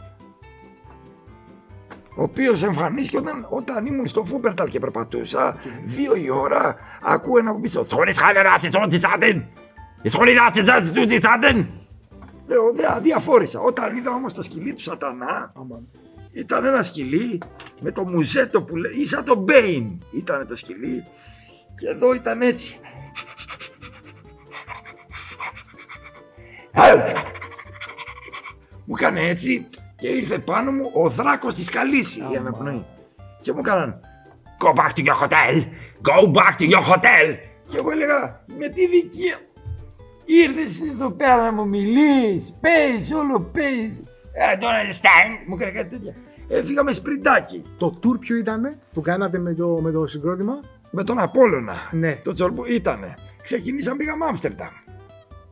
Ο 2.17 2.23
οποίος 2.23 2.62
εμφανίστηκε 2.62 3.19
όταν, 3.19 3.47
όταν 3.49 3.87
ήμουν 3.87 4.07
στο 4.07 4.25
Φούπερταλ 4.25 4.69
και 4.69 4.79
περπατούσα, 4.79 5.57
δύο 5.85 6.15
η 6.15 6.31
ώρα, 6.31 6.77
ακούω 7.03 7.38
ένα 7.38 7.50
από 7.50 7.61
πίσω. 7.61 7.85
Σόλι 7.85 8.12
χάλε 8.12 8.43
να 8.43 8.59
σε 8.59 8.69
τόντι 8.69 8.99
σάντεν! 8.99 9.47
Σόλι 10.05 10.35
να 10.35 10.81
σε 10.81 10.93
τόντι 10.93 11.21
σάντεν! 11.21 11.69
Λέω, 12.47 12.73
δε 12.73 12.87
αδιαφόρησα. 12.87 13.61
Όταν 13.61 13.97
είδα 13.97 14.11
όμως 14.11 14.33
το 14.33 14.43
σκυλί 14.43 14.75
του 14.75 14.83
Σατανά, 14.83 15.53
Αμάν. 15.57 15.88
Ήταν 16.33 16.65
ένα 16.65 16.83
σκυλί 16.83 17.43
με 17.83 17.91
το 17.91 18.05
μουζέτο 18.05 18.62
που 18.62 18.77
λέει, 18.77 18.93
ή 18.95 19.07
σαν 19.07 19.25
το 19.25 19.35
Μπέιν 19.35 20.03
ήταν 20.12 20.47
το 20.47 20.57
σκυλί 20.57 21.05
και 21.75 21.88
εδώ 21.88 22.15
ήταν 22.15 22.43
έτσι. 22.43 22.81
Μου 28.85 28.94
έκανε 28.97 29.20
έτσι 29.20 29.68
και 29.97 30.08
ήρθε 30.08 30.38
πάνω 30.38 30.73
μου 30.73 30.90
ο 30.94 31.08
δράκος 31.08 31.54
της 31.54 31.68
Καλύσης 31.68 32.25
για 32.30 32.40
να 32.40 32.52
πνοεί. 32.52 32.85
Και 33.40 33.52
μου 33.52 33.58
έκαναν 33.58 34.00
Go 34.64 34.75
back 34.75 34.92
to 34.97 35.04
your 35.04 35.16
hotel! 35.23 35.54
Go 36.02 36.32
back 36.32 36.56
to 36.58 36.70
your 36.70 36.85
hotel! 36.92 37.37
Και 37.68 37.76
εγώ 37.76 37.90
έλεγα 37.90 38.44
με 38.58 38.68
τη 38.68 38.87
δική 38.87 39.35
Ήρθες 40.25 40.80
εδώ 40.80 41.11
πέρα 41.11 41.37
να 41.37 41.52
μου 41.52 41.68
μιλείς, 41.68 42.54
πες, 42.61 43.12
όλο 43.12 43.40
πες. 43.52 44.02
I 44.52 44.62
don't 44.62 44.62
understand. 44.62 45.44
Μου 45.47 45.54
έκανε 45.54 45.70
κάτι 45.70 45.88
τέτοια. 45.88 46.14
Ε, 46.49 46.62
φύγαμε 46.62 46.92
σπριντάκι. 46.92 47.64
Το 47.78 47.92
tour 48.02 48.18
ποιο 48.20 48.37
ήταν 48.37 48.78
που 48.92 49.00
κάνατε 49.00 49.38
με 49.38 49.54
το, 49.54 49.68
με 49.68 49.90
το 49.90 50.06
συγκρότημα; 50.06 50.61
Με 50.90 51.04
τον 51.04 51.18
Απόλλωνα. 51.18 51.75
Ναι. 51.90 52.14
Το 52.14 52.32
Τζορμπού 52.32 52.64
ήτανε. 52.64 53.14
Ξεκινήσαμε 53.42 53.97
πήγαμε 53.97 54.25
Άμστερνταμ. 54.25 54.68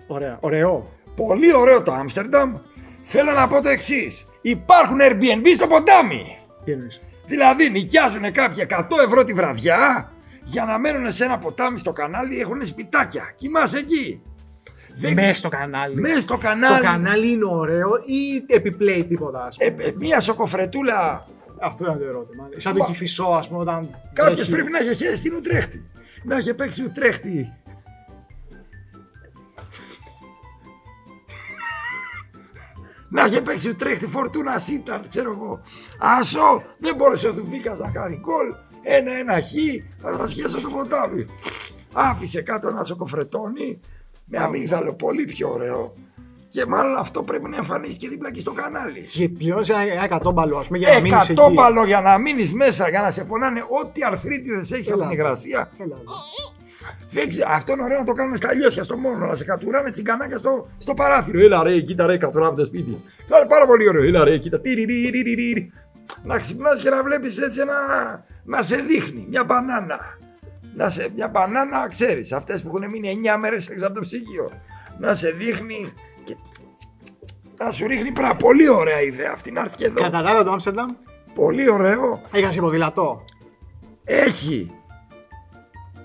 Ωραία. 0.07 0.39
Ωραίο. 0.41 0.96
Πολύ 1.17 1.55
ωραίο 1.55 1.83
το 1.83 1.93
Άμστερνταμ. 1.93 2.55
Θέλω 3.03 3.33
να 3.33 3.47
πω 3.49 3.61
το 3.63 3.69
εξής. 3.69 4.27
Υπάρχουν 4.41 4.99
Airbnb 5.01 5.47
στο 5.55 5.67
ποτάμι. 5.67 6.39
Τι 6.65 6.73
εννοείς; 6.73 7.01
Δηλαδή 7.27 7.71
νοικιάζουν 7.71 8.33
κάποιοι 8.33 8.67
100 8.71 8.83
ευρώ 9.07 9.25
τη 9.25 9.33
βραδιά 9.33 10.11
για 10.45 10.65
να 10.65 10.79
μένουν 10.79 11.11
σε 11.13 11.25
ένα 11.25 11.39
ποτάμι 11.39 11.79
στο 11.79 11.93
κανάλι, 11.93 12.41
έχουν 12.41 12.65
σπιτάκια. 12.65 13.33
Κοιμάσαι 13.35 13.79
εκεί. 13.79 14.23
Δεν... 14.95 15.13
Μέσα 15.13 15.35
στο 15.35 15.49
κανάλι. 15.49 16.01
Μέσα 16.01 16.21
στο 16.21 16.37
κανάλι. 16.37 16.77
Το 16.77 16.83
κανάλι 16.85 17.31
είναι 17.31 17.45
ωραίο 17.45 17.89
ή 17.97 18.45
επιπλέει 18.55 19.05
τίποτα, 19.05 19.45
ας 19.45 19.57
πούμε; 19.57 19.83
Ε, 19.85 19.89
ε, 19.89 19.93
μία 19.99 20.21
σοκοφρετούλα. 20.21 21.27
Αυτό 21.61 21.85
ήταν 21.85 21.99
το 21.99 22.05
ερώτημα. 22.05 22.49
Σαν 22.57 22.73
το 22.73 22.79
Μα- 22.79 22.87
κυφισό, 22.87 23.25
ας 23.25 23.49
πούμε, 23.49 23.61
όταν. 23.61 23.97
Κάποιος 24.13 24.37
τρέχει. 24.37 24.53
πρέπει 24.53 24.71
να 24.71 24.79
είχε 24.79 24.93
χέσει 24.93 25.17
στην 25.17 25.35
Ουτρέχτη. 25.35 25.87
Να 26.25 26.37
είχε 26.39 26.55
παίξει 26.55 26.83
Ουτρέχτη. 26.85 27.53
Να 33.09 33.25
είχε 33.25 33.41
παίξει 33.41 33.69
Ουτρέχτη 33.69 34.07
Φορτούνα 34.07 34.59
Σίταρ, 34.59 35.07
ξέρω 35.09 35.31
εγώ. 35.31 35.61
Άσο, 35.99 36.63
δεν 36.79 36.95
μπόρεσε 36.95 37.29
ο 37.29 37.33
Δουφίκα 37.33 37.77
να 37.79 37.91
κάνει 37.91 38.21
γκολ. 38.21 38.47
Ένα-ένα 38.83 39.41
χ, 39.41 39.53
θα 40.01 40.17
τα 40.17 40.27
σχέσω 40.27 40.61
το 40.61 40.69
ποτάμι. 40.69 41.27
Άφησε 41.93 42.43
κάτω 42.43 42.69
ένα 42.69 42.85
σοκοφρετόνι 42.85 43.81
με 44.25 44.39
αμύγδαλο 44.39 44.95
πολύ 44.95 45.25
πιο 45.25 45.51
ωραίο. 45.53 45.95
Και 46.49 46.67
μάλλον 46.67 46.97
αυτό 46.97 47.23
πρέπει 47.23 47.49
να 47.49 47.57
εμφανίσει 47.57 48.09
δίπλα 48.09 48.29
εκεί 48.29 48.41
στο 48.41 48.53
κανάλι. 48.53 49.03
Και 49.03 49.29
πληρώνει 49.29 49.67
ένα 49.93 50.05
εκατόμπαλο, 50.05 50.59
ας 50.59 50.67
πούμε, 50.67 50.79
για 50.79 50.93
να 50.93 51.01
μείνεις 51.01 51.23
εκεί. 51.23 51.33
Εκατόμπαλο 51.33 51.85
για 51.85 52.01
να 52.01 52.19
μείνεις 52.19 52.55
μέσα, 52.55 52.89
για 52.89 53.01
να 53.03 53.11
σε 53.11 53.25
πονάνε 53.25 53.61
ό,τι 53.83 54.05
αρθρίτιδες 54.05 54.73
έχεις 54.73 54.93
από 54.93 55.01
Έλα. 55.01 55.09
την 55.11 55.19
υγρασία. 55.19 55.71
Έλα, 55.79 55.97
Δεν 57.11 57.29
ξέρω, 57.29 57.49
αυτό 57.53 57.73
είναι 57.73 57.83
ωραίο 57.83 57.99
να 57.99 58.05
το 58.05 58.13
κάνουμε 58.13 58.37
στα 58.37 58.55
λιώσια 58.55 58.83
στο 58.83 58.97
μόνο, 58.97 59.27
να 59.27 59.35
σε 59.35 59.45
κατουράνε 59.45 59.91
τσιγκανάκια 59.91 60.39
στο, 60.39 60.69
στο 60.79 60.95
παράθυρο. 60.95 61.41
Έλα 61.41 61.63
ρε, 61.63 61.81
κοίτα 61.81 62.07
ρε, 62.07 62.17
κατουράμε 62.17 62.57
το 62.57 62.65
σπίτι. 62.65 63.01
Θα 63.29 63.39
είναι 63.39 63.47
πάρα 63.49 63.67
πολύ 63.67 63.89
ωραίο. 63.89 64.03
Έλα 64.03 64.25
ρε, 64.25 64.37
κοίτα. 64.39 64.61
τυριριριριρι. 64.61 65.73
Να 66.23 66.39
ξυπνάς 66.39 66.83
και 66.83 66.91
να 66.91 67.03
βλέπεις 67.03 67.39
έτσι 67.39 67.61
ένα. 67.61 67.75
να 68.45 68.63
σε 68.63 68.77
δείχνει 68.77 69.27
μια 69.29 69.45
μπανάνα. 69.45 69.99
Να 70.75 70.91
σε, 70.91 71.09
μια 71.15 71.29
μπανάνα, 71.29 71.89
ξέρεις, 71.89 72.33
αυτές 72.33 72.63
που 72.63 72.69
έχουν 72.69 72.91
μείνει 72.91 73.21
9 73.35 73.37
μέρες 73.41 73.69
έξω 73.69 73.87
από 73.87 73.95
το 73.95 74.01
ψυγείο. 74.01 74.51
Να 74.99 75.15
σε 75.15 75.31
δείχνει 75.31 75.93
και 76.25 76.37
να 77.59 77.71
σου 77.71 77.87
ρίχνει 77.87 78.13
πράγμα. 78.13 78.37
Πολύ 78.37 78.69
ωραία 78.69 79.03
ιδέα 79.03 79.31
αυτή 79.35 79.51
να 79.51 79.61
έρθει 79.61 79.77
και 79.77 79.85
εδώ. 79.85 80.01
Κατά 80.01 80.23
τα 80.23 80.31
άλλα 80.31 80.45
το 80.45 80.51
Άμστερνταμ 80.51 80.89
Πολύ 81.35 81.71
ωραίο. 81.71 82.23
έχασε 82.33 82.61
ποδηλατό. 82.61 83.25
Έχει. 84.05 84.71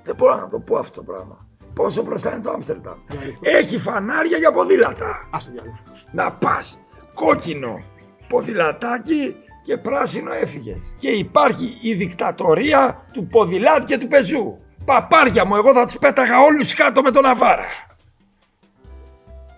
Δεν 0.03 0.15
μπορώ 0.15 0.36
να 0.36 0.50
το 0.50 0.60
πω 0.60 0.77
αυτό 0.77 1.03
το 1.03 1.03
πράγμα. 1.12 1.48
Πόσο 1.74 2.03
μπροστά 2.03 2.31
είναι 2.31 2.41
το 2.41 2.51
Άμστερνταμ. 2.51 2.98
Έχει 3.41 3.79
φανάρια 3.79 4.38
για 4.38 4.51
ποδήλατα. 4.51 5.05
Α 5.05 5.38
το 5.46 5.51
διάλογο. 5.51 5.77
Να 6.12 6.31
πας 6.31 6.81
κόκκινο 7.13 7.84
ποδηλατάκι 8.27 9.36
και 9.62 9.77
πράσινο 9.77 10.31
έφυγες. 10.31 10.96
Και 10.98 11.10
υπάρχει 11.10 11.77
η 11.81 11.93
δικτατορία 11.93 13.08
του 13.13 13.27
ποδηλάτη 13.27 13.86
και 13.86 13.98
του 13.98 14.08
πεζού. 14.08 14.58
Παπάρια 14.86 15.46
μου, 15.46 15.55
εγώ 15.55 15.74
θα 15.74 15.86
τους 15.86 15.98
πέταγα 15.98 16.39
όλους 16.39 16.74
κάτω 16.74 17.01
με 17.01 17.12
τον 17.12 17.25
Αβάρα. 17.25 17.67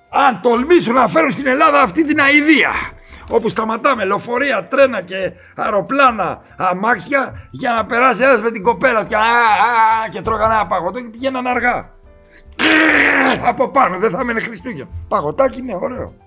Αν 0.10 0.42
τολμήσουν 0.42 0.94
να 0.94 1.08
φέρουν 1.08 1.32
στην 1.32 1.48
Ελλάδα 1.48 1.82
αυτή 1.82 2.04
την 2.04 2.20
αηδία 2.20 2.72
όπου 3.30 3.50
σταματάμε 3.50 4.06
λεωφορεία, 4.06 4.68
τρένα 4.68 5.02
και 5.02 5.32
αεροπλάνα, 5.56 6.42
αμάξια 6.58 7.48
για 7.52 7.72
να 7.74 7.86
περάσει 7.86 8.24
ένας 8.24 8.42
με 8.42 8.52
την 8.52 8.64
κοπέλα 8.64 9.02
του 9.02 9.08
και, 9.08 9.16
α, 9.16 9.20
α, 9.20 10.10
και 10.10 10.22
τρώγανε 10.22 10.54
ένα 10.54 10.68
παγωτό 10.68 11.00
και 11.00 11.10
πηγαίναν 11.10 11.48
αργά. 11.48 11.90
Από 13.46 13.70
πάνω, 13.70 13.98
δεν 14.00 14.10
θα 14.10 14.20
έμενε 14.20 14.40
Χριστούγεννα. 14.40 14.90
Παγωτάκι 15.08 15.60
είναι 15.60 15.76
ωραίο. 15.82 16.23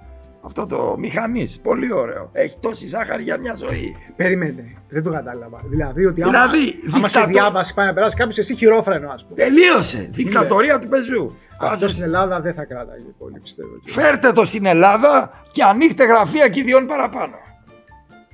Αυτό 0.47 0.67
το 0.67 0.95
μηχανής, 0.99 1.61
πολύ 1.61 1.93
ωραίο. 1.93 2.31
Έχει 2.33 2.57
τόση 2.61 2.87
ζάχαρη 2.87 3.23
για 3.23 3.38
μια 3.38 3.55
ζωή. 3.55 3.97
Περίμενε. 4.17 4.76
Δεν 4.88 5.03
το 5.03 5.11
κατάλαβα. 5.11 5.61
Δηλαδή 5.69 6.05
ότι 6.07 6.23
άμα, 6.23 6.31
Δηλαδή, 6.31 6.75
άμα 6.95 7.09
σε 7.09 7.21
δικτατο- 7.21 7.29
διάβαση 7.29 7.75
πάει 7.75 7.87
να 7.87 7.93
περάσει 7.93 8.17
κάποιος, 8.17 8.38
εσύ 8.38 8.55
χειρόφρενο, 8.55 9.11
ας 9.11 9.23
πούμε. 9.25 9.35
Τελείωσε. 9.35 10.09
Δικτατορία 10.12 10.79
του 10.79 10.88
πεζού. 10.88 11.33
Αυτό 11.53 11.67
Πάντως, 11.67 11.91
στην 11.91 12.05
Ελλάδα 12.05 12.41
δεν 12.41 12.55
θα 12.55 12.65
κράταγε 12.65 13.05
πολύ, 13.19 13.38
πιστεύω. 13.41 13.69
Φέρτε 13.85 14.33
το 14.33 14.45
στην 14.45 14.67
Ελλάδα 14.67 15.31
και 15.50 15.62
ανοίχτε 15.62 16.05
γραφεία 16.05 16.49
κηδιών 16.49 16.87
παραπάνω. 16.87 17.37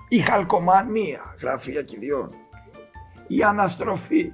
Η 0.08 0.18
χαλκομανία 0.18 1.34
γραφεία 1.42 1.82
κηδιών. 1.82 2.30
Η 3.26 3.42
αναστροφή 3.42 4.32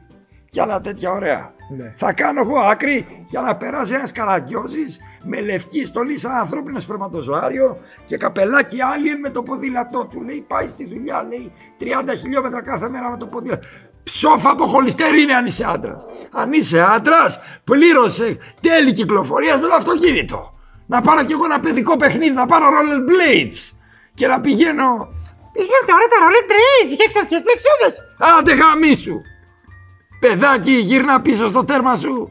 και 0.49 0.61
άλλα 0.61 0.81
τέτοια 0.81 1.11
ωραία. 1.11 1.53
Ναι. 1.77 1.95
Θα 1.97 2.13
κάνω 2.13 2.41
εγώ 2.41 2.59
άκρη 2.59 3.25
για 3.29 3.41
να 3.41 3.57
περάσει 3.57 3.95
ένας 3.95 4.13
καραγκιόζης 4.13 5.01
με 5.23 5.41
λευκή 5.41 5.85
στολή 5.85 6.19
σαν 6.19 6.33
ανθρώπινο 6.33 6.79
σπερματοζωάριο 6.79 7.79
και 8.05 8.17
καπελάκι 8.17 8.77
alien 8.77 9.19
με 9.23 9.31
το 9.31 9.43
ποδήλατό 9.43 10.07
του. 10.07 10.23
Λέει 10.23 10.45
πάει 10.49 10.67
στη 10.67 10.87
δουλειά, 10.87 11.27
λέει 11.29 11.53
30 11.81 11.85
χιλιόμετρα 12.19 12.63
κάθε 12.63 12.89
μέρα 12.89 13.11
με 13.11 13.17
το 13.17 13.27
ποδήλατο. 13.27 13.67
Ψόφα 14.03 14.51
από 14.51 14.67
χολυστερίνη 14.67 15.33
αν 15.33 15.47
είσαι 15.47 15.65
άντρας. 15.69 16.07
Αν 16.33 16.53
είσαι 16.53 16.81
άντρας, 16.81 17.41
πλήρωσε 17.65 18.37
τέλη 18.61 18.93
κυκλοφορίας 18.93 19.61
με 19.61 19.69
το 19.69 19.75
αυτοκίνητο. 19.75 20.53
Να 20.87 21.01
πάρω 21.01 21.25
κι 21.25 21.33
εγώ 21.33 21.45
ένα 21.45 21.61
παιδικό 21.61 21.97
παιχνίδι, 21.97 22.35
να 22.35 22.47
πάρω 22.47 22.67
rollerblades 22.67 23.77
και 24.15 24.27
να 24.27 24.41
πηγαίνω. 24.41 25.09
Πήγαινε 25.53 25.85
τώρα 25.87 26.07
τα 26.13 26.19
ρόλερ 26.25 26.45
μπρέιζ 26.49 26.97
και 26.99 27.05
εξαρχές 27.09 27.43
πλεξούδες. 27.43 27.95
Άντε 28.39 28.53
γαμίσου! 28.55 29.21
Παιδάκι, 30.21 30.73
γύρνα 30.73 31.21
πίσω 31.21 31.47
στο 31.47 31.65
τέρμα 31.65 31.97
σου. 31.97 32.31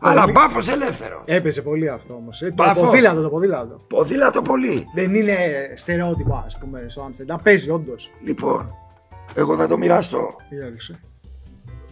Αλλά 0.00 0.26
μπάφος 0.32 0.68
ελεύθερο. 0.68 1.22
Έπαιζε 1.26 1.62
πολύ 1.62 1.88
αυτό 1.88 2.14
όμως. 2.14 2.38
Το 2.38 2.52
Μπάφος. 2.54 2.82
ποδήλατο, 2.82 3.22
το 3.22 3.28
ποδήλατο. 3.28 3.76
Ποδήλατο 3.88 4.42
πολύ. 4.42 4.86
Δεν 4.94 5.14
είναι 5.14 5.36
στερεότυπο, 5.74 6.42
ας 6.46 6.58
πούμε, 6.58 6.84
στο 6.88 7.02
Άμστερνταμ. 7.02 7.38
Παίζει, 7.42 7.70
όντως. 7.70 8.10
Λοιπόν, 8.20 8.74
εγώ 9.34 9.56
θα 9.56 9.66
το 9.66 9.78
μοιραστώ. 9.78 10.36
Για 10.50 10.68
ρίξε. 10.68 11.00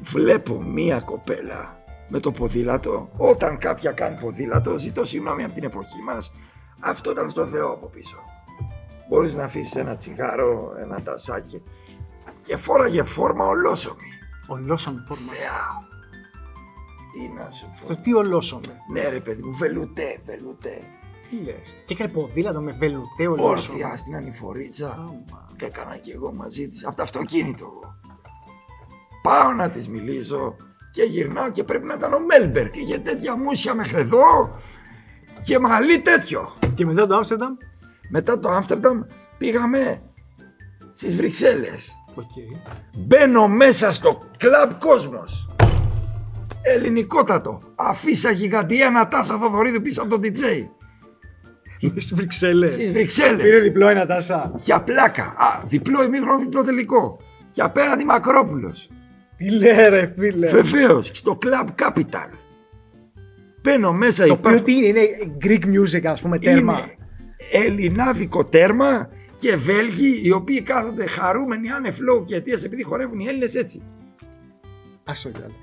Βλέπω 0.00 0.62
μία 0.62 1.00
κοπέλα 1.00 1.82
με 2.08 2.20
το 2.20 2.30
ποδήλατο. 2.30 3.08
Όταν 3.16 3.58
κάποια 3.58 3.92
κάνει 3.92 4.16
ποδήλατο, 4.20 4.78
ζητώ 4.78 5.04
συγγνώμη 5.04 5.44
από 5.44 5.52
την 5.52 5.64
εποχή 5.64 6.02
μας, 6.06 6.32
αυτό 6.80 7.10
ήταν 7.10 7.28
στο 7.30 7.46
Θεό 7.46 7.72
από 7.72 7.88
πίσω. 7.88 8.16
Μπορείς 9.08 9.34
να 9.34 9.44
αφήσεις 9.44 9.76
ένα 9.76 9.96
τσιγάρο, 9.96 10.72
ένα 10.82 11.02
τασάκι. 11.02 11.62
Και 12.48 12.56
φόραγε 12.56 13.02
φόρμα 13.02 13.44
ολόσωμη. 13.46 14.18
Ολόσωμη 14.46 15.04
φόρμα. 15.08 15.32
Θεά. 15.32 15.88
Τι 17.12 17.28
να 17.28 17.50
σου 17.50 17.72
πω. 17.80 17.86
Το 17.86 17.96
τι 17.96 18.14
ολόσωμη. 18.14 18.62
Ναι 18.92 19.08
ρε 19.08 19.20
παιδί 19.20 19.42
μου, 19.42 19.54
βελουτέ, 19.54 20.20
βελουτέ. 20.24 20.82
Τι 21.28 21.36
λες. 21.36 21.76
Και 21.84 21.92
έκανε 21.92 22.12
ποδήλατο 22.12 22.60
με 22.60 22.72
βελουτέ 22.72 23.26
ολόσωμη. 23.26 23.50
Όρθια 23.50 23.96
στην 23.96 24.16
ανηφορίτσα. 24.16 24.92
Άμα. 24.92 25.46
Έκανα 25.56 25.96
και 25.96 26.12
εγώ 26.12 26.32
μαζί 26.32 26.68
της, 26.68 26.86
από 26.86 26.96
το 26.96 27.02
αυτοκίνητο 27.02 27.64
εγώ. 27.64 28.00
Πάω 29.22 29.52
να 29.52 29.70
της 29.70 29.88
μιλήσω 29.88 30.56
και 30.90 31.02
γυρνάω 31.02 31.50
και 31.50 31.64
πρέπει 31.64 31.86
να 31.86 31.94
ήταν 31.94 32.12
ο 32.12 32.20
Μέλμπερκ. 32.20 32.76
Είχε 32.76 32.98
τέτοια 32.98 33.36
μουσια 33.36 33.74
μέχρι 33.74 34.00
εδώ 34.00 34.56
και 35.40 35.58
μαλλί 35.58 36.00
τέτοιο. 36.00 36.52
Και 36.74 36.86
μετά 36.86 37.06
το 37.06 37.14
Άμστερνταμ; 37.14 37.54
Μετά 38.10 38.38
το 38.38 38.48
Άμστερνταμ 38.48 39.00
πήγαμε 39.38 40.02
στις 40.92 41.16
Βρυξέλλες. 41.16 41.98
Οκ. 42.18 42.58
Μπαίνω 42.96 43.48
μέσα 43.48 43.92
στο 43.92 44.20
κλαμπ 44.36 44.70
κόσμος. 44.78 45.48
Ελληνικότατο. 46.62 47.60
Αφίσα 47.74 48.30
γιγαντιαία 48.30 48.90
Νατάσα 48.90 49.38
Θοδωρίδου 49.38 49.82
πίσω 49.82 50.02
από 50.02 50.10
τον 50.10 50.20
DJ. 50.22 50.42
Στις 51.96 52.14
Βρυξέλλες. 52.14 52.74
Στις 52.74 52.92
Βρυξέλλες. 52.92 53.42
Πήρε 53.42 53.58
διπλό 53.58 53.88
η 53.88 54.06
Νατάσα. 54.06 54.52
Για 54.56 54.82
πλάκα. 54.82 55.22
Α, 55.24 55.62
διπλό 55.66 56.02
ημίχρονο, 56.02 56.38
διπλό 56.38 56.62
τελικό. 56.62 57.16
Και 57.50 57.62
απέναντι 57.62 58.04
Μακρόπουλος. 58.04 58.90
Τι 59.36 59.50
λέει, 59.50 59.88
ρε 59.88 60.14
φίλε. 60.18 60.48
Βεβαίως, 60.48 61.10
στο 61.14 61.38
Club 61.42 61.66
Capital. 61.82 62.38
Μπαίνω 63.62 63.92
μέσα, 63.92 64.26
Το 64.26 64.32
υπάρχει. 64.32 64.58
οποίο 64.60 64.74
τι 64.74 64.86
είναι, 64.86 65.00
είναι 65.00 65.36
Greek 65.42 65.64
music, 65.64 66.04
ας 66.04 66.20
πούμε, 66.20 66.38
τέρμα. 66.38 66.78
Είναι 66.78 67.66
ελληνάδικο 67.66 68.44
τέρμα 68.44 69.08
και 69.38 69.56
Βέλγοι 69.56 70.20
οι 70.24 70.30
οποίοι 70.32 70.62
κάθονται 70.62 71.06
χαρούμενοι 71.06 71.70
άνευ 71.70 71.98
λόγου 72.00 72.24
και 72.24 72.34
αιτίας 72.34 72.64
επειδή 72.64 72.82
χορεύουν 72.82 73.18
οι 73.20 73.26
Έλληνες 73.26 73.54
έτσι. 73.54 73.82
Α 75.04 75.12
το 75.22 75.30
διάλογο. 75.30 75.54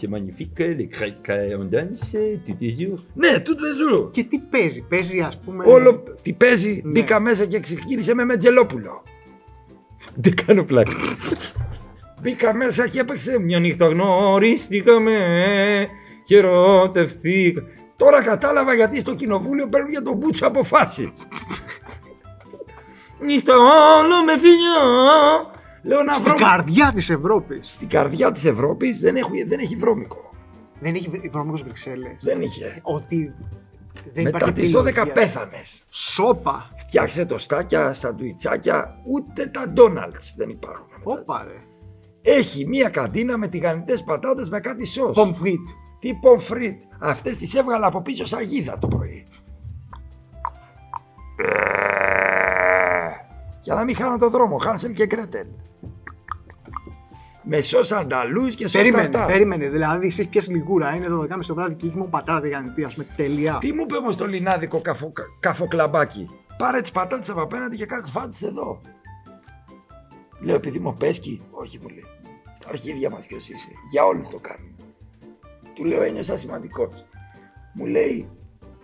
C'est 0.00 0.08
magnifique, 0.16 0.62
les 0.80 0.88
grecs, 0.96 1.28
on 1.60 1.66
danse 1.74 2.16
tous 2.46 2.56
les 2.60 2.72
jours. 2.78 3.00
Ναι, 3.14 3.40
τούτο 3.40 3.64
ζουρού. 3.76 4.10
Και 4.10 4.22
τι 4.24 4.38
παίζει, 4.38 4.82
παίζει 4.88 5.20
ας 5.20 5.38
πούμε. 5.38 5.64
Όλο 5.66 6.02
τι 6.22 6.32
παίζει, 6.32 6.80
Ναι. 6.84 6.90
μπήκα 6.90 7.20
μέσα 7.20 7.44
και 7.44 7.60
ξεκίνησε 7.60 8.14
με 8.14 8.24
Μετζελόπουλο. 8.24 9.02
Δεν 10.14 10.34
κάνω 10.46 10.64
πλάκα. 10.64 10.92
Μπήκα 12.22 12.54
μέσα 12.54 12.88
και 12.88 13.00
έπαιξε 13.00 13.38
μια 13.38 13.58
νύχτα 13.58 13.86
γνωριστήκαμε 13.86 15.16
και 16.24 16.36
ερωτευθήκα. 16.36 17.62
Τώρα 17.96 18.22
κατάλαβα 18.22 18.74
γιατί 18.74 19.00
στο 19.00 19.14
κοινοβούλιο 19.14 19.68
παίρνουν 19.68 19.90
για 19.90 20.02
τον 20.02 20.16
Μπούτσο 20.16 20.46
αποφάσεις. 20.46 21.08
Νύχτα 23.20 23.54
όλο 23.98 24.24
με 24.24 24.38
φιλιά. 24.38 24.80
Λέω 25.82 26.02
να 26.02 26.12
Στην 26.12 26.24
βρω. 26.24 26.36
καρδιά 26.36 26.92
της 26.94 27.10
Ευρώπης. 27.10 27.70
Στην 27.74 27.88
καρδιά 27.88 28.32
της 28.32 28.44
Ευρώπης 28.44 29.00
δεν, 29.00 29.16
έχει- 29.16 29.42
δεν 29.46 29.58
έχει 29.58 29.76
βρώμικο. 29.76 30.30
Δεν 30.80 30.94
έχει 30.94 31.28
βρώμικος 31.32 31.62
Βρυξέλλες. 31.62 32.22
Δεν 32.24 32.40
είχε. 32.42 32.80
Ότι. 32.82 33.34
Δεν 34.12 34.24
Μετά 34.24 34.36
υπάρχει 34.36 34.52
τις 34.52 34.70
12 34.70 34.86
επιλογή. 35.00 35.10
πέθανες. 35.12 35.84
Σόπα. 35.90 36.70
Φτιάξε 36.76 37.24
τοστάκια, 37.24 37.94
σαντουιτσάκια, 37.94 38.98
ούτε 39.06 39.46
τα 39.46 39.68
Ντόναλτς 39.68 40.34
δεν 40.36 40.48
υπάρχουν. 40.48 40.86
μετά. 41.04 41.20
Όπα 41.20 41.44
ρε. 41.48 41.62
Έχει 42.34 42.66
μία 42.66 42.88
καντίνα 42.88 43.38
με 43.38 43.48
τηγανιτές 43.48 44.04
πατάτες 44.04 44.50
με 44.50 44.60
κάτι 44.60 44.84
σως. 44.86 45.14
Πομφρίτ. 45.14 45.68
Τι 45.98 46.14
πομφρίτ. 46.14 46.80
Αυτές 47.00 47.36
τις 47.36 47.54
έβγαλα 47.54 47.86
από 47.86 48.02
πίσω 48.02 48.24
σαγίδα 48.24 48.78
το 48.78 48.88
πρωί. 48.88 49.26
Για 53.62 53.74
να 53.74 53.84
μην 53.84 53.96
χάνω 53.96 54.18
το 54.18 54.30
δρόμο. 54.30 54.58
Χάνσελ 54.58 54.92
και 54.92 55.06
Γκρέτελ. 55.06 55.46
Με 57.42 57.60
σως 57.60 57.92
ανταλούς 57.92 58.54
και 58.54 58.66
σως 58.66 58.80
Περίμενε, 58.80 59.08
ταρτάρ. 59.08 59.30
περίμενε. 59.32 59.68
Δηλαδή, 59.68 60.06
εσύ 60.06 60.20
έχει 60.20 60.30
πιάσει 60.30 60.50
λιγούρα. 60.50 60.94
Είναι 60.94 61.06
12.30 61.10 61.46
το 61.46 61.54
βράδυ 61.54 61.74
και 61.74 61.86
έχει 61.86 61.96
μόνο 61.96 62.10
πατάτα 62.10 62.40
διγανητή, 62.40 62.84
ας 62.84 62.94
πούμε. 62.94 63.06
Τελεία. 63.16 63.58
Τι 63.60 63.72
μου 63.72 63.80
είπε 63.82 63.96
όμως 63.96 64.16
το 64.16 64.26
λινάδικο 64.26 64.80
καφο, 64.80 65.12
κα- 65.12 65.22
καφοκλαμπάκι; 65.40 66.30
Πάρε 66.58 66.80
τις 66.80 66.90
πατάτες 66.90 67.30
από 67.30 67.40
απέναντι 67.42 67.76
και 67.76 67.86
κάτσε 67.86 68.10
φάτες 68.12 68.42
εδώ. 68.42 68.80
Λέω 70.40 70.54
επειδή 70.54 70.78
μου 70.78 70.94
πέσκει. 70.94 71.42
Όχι 71.50 71.78
μου 71.82 71.88
λέει. 71.88 72.04
Στα 72.52 72.68
αρχίδια 72.68 73.10
μας 73.10 73.26
ποιος 73.26 73.48
είσαι. 73.48 73.68
Για 73.92 74.04
όλους 74.04 74.28
το 74.28 74.38
κάνουν. 74.40 74.74
Του 75.74 75.84
λέω 75.84 76.02
ένιωσα 76.02 76.36
σημαντικός. 76.38 77.04
Μου 77.74 77.86
λέει 77.86 78.28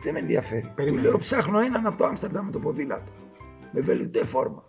δεν 0.00 0.12
με 0.12 0.18
ενδιαφέρει. 0.18 0.72
Περίμενε. 0.74 1.02
Του 1.02 1.08
λέω 1.08 1.18
ψάχνω 1.18 1.58
έναν 1.60 1.86
από 1.86 1.96
το 1.96 2.04
Άμστερνταμ 2.06 2.44
με 2.44 2.50
το 2.50 2.58
ποδήλατο. 2.58 3.12
Με 3.76 3.82
βελουτέ 3.82 4.24
φόρμα. 4.24 4.64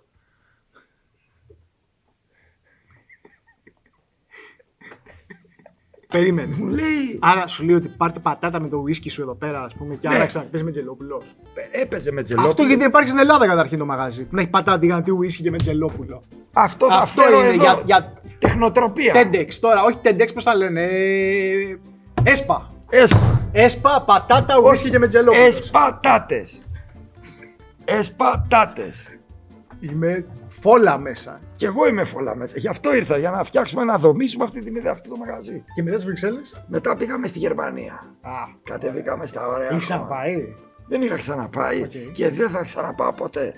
Περίμενε. 6.08 6.56
Μου 6.60 6.66
λέει 6.68 7.20
Άρα 7.20 7.48
σου 7.48 7.66
λέει 7.66 7.76
ότι 7.76 7.88
πάρτε 7.88 8.20
πατάτα 8.20 8.60
με 8.62 8.68
το 8.68 8.78
ουίσκι 8.78 9.10
σου 9.10 9.22
εδώ 9.22 9.36
πέρα, 9.36 9.64
ας 9.64 9.74
πούμε, 9.76 9.96
και 9.96 10.08
Ναι. 10.08 10.16
άρα 10.16 10.26
ξαναπέζει 10.26 10.64
με 10.64 10.72
τζελόπουλο. 10.72 11.22
έπαιζε 11.72 12.12
με 12.12 12.24
τζελόπουλο. 12.24 12.52
Αυτό 12.52 12.64
γιατί 12.64 12.80
δεν 12.80 12.88
υπάρχει 12.90 13.08
στην 13.08 13.20
Ελλάδα 13.20 13.48
καταρχήν 13.48 13.78
το 13.78 13.86
μαγάζι. 13.86 14.24
Που 14.26 14.36
να 14.36 14.42
έχει 14.42 14.50
πατάτα 14.50 14.78
διγανητή 14.78 15.12
ουίσκι 15.12 15.44
και 15.44 15.52
με 15.52 15.58
τζελόπουλο. 15.58 16.24
Αυτό 16.54 16.88
θα 16.88 16.96
Αυτό 16.98 17.22
φέρω 17.22 17.38
είναι 17.38 17.48
εδώ. 17.48 17.56
για- 17.64 17.82
για- 17.86 18.22
Τεχνοτροπία. 18.40 19.14
TEDx 19.16 19.54
τώρα, 19.60 19.84
όχι 19.84 19.98
TEDx, 20.04 20.34
πώς 20.34 20.44
τα 20.44 20.56
λένε. 20.56 20.82
ε, 20.84 21.78
Έσπα. 22.24 22.70
Έσπα. 22.90 23.50
Έσπα, 23.52 24.02
πατάτα, 24.02 24.60
ουίσκι 24.60 24.90
και 24.90 25.00
με 25.00 25.08
τζελόπουλος. 25.08 25.46
Εσπατάτες. 25.48 26.62
Εσπατάτες. 27.90 29.08
Είμαι 29.80 30.26
φόλα 30.48 30.98
μέσα. 30.98 31.40
Κι 31.56 31.66
εγώ 31.66 31.88
είμαι 31.88 32.04
φωλά 32.04 32.36
μέσα. 32.36 32.58
Γι' 32.58 32.68
αυτό 32.68 32.96
ήρθα, 32.96 33.18
για 33.18 33.30
να 33.32 33.44
φτιάξουμε 33.44 33.84
να 33.84 33.98
δομήσουμε 33.98 34.44
αυτή 34.44 34.64
την 34.64 34.76
ιδέα, 34.76 34.92
αυτό 34.92 35.10
το 35.10 35.16
μαγαζί. 35.18 35.64
Και 35.76 35.82
μετά 35.82 35.94
στις 35.96 36.06
Βρυξέλλες; 36.06 36.64
Μετά 36.68 36.96
πήγαμε 36.96 37.28
στη 37.28 37.40
Γερμανία. 37.40 37.94
Α, 38.22 38.32
Κατεβήκαμε 38.64 39.26
στα 39.26 39.48
ωραία. 39.48 39.72
είχε 39.72 39.94
χώματα. 39.94 40.14
πάει. 40.16 40.54
Δεν 40.88 41.02
είχα 41.02 41.16
ξαναπάει 41.18 41.82
Οκ. 41.82 41.92
και 42.14 42.30
δεν 42.30 42.50
θα 42.50 42.64
ξαναπάω 42.64 43.14
ποτέ. 43.14 43.54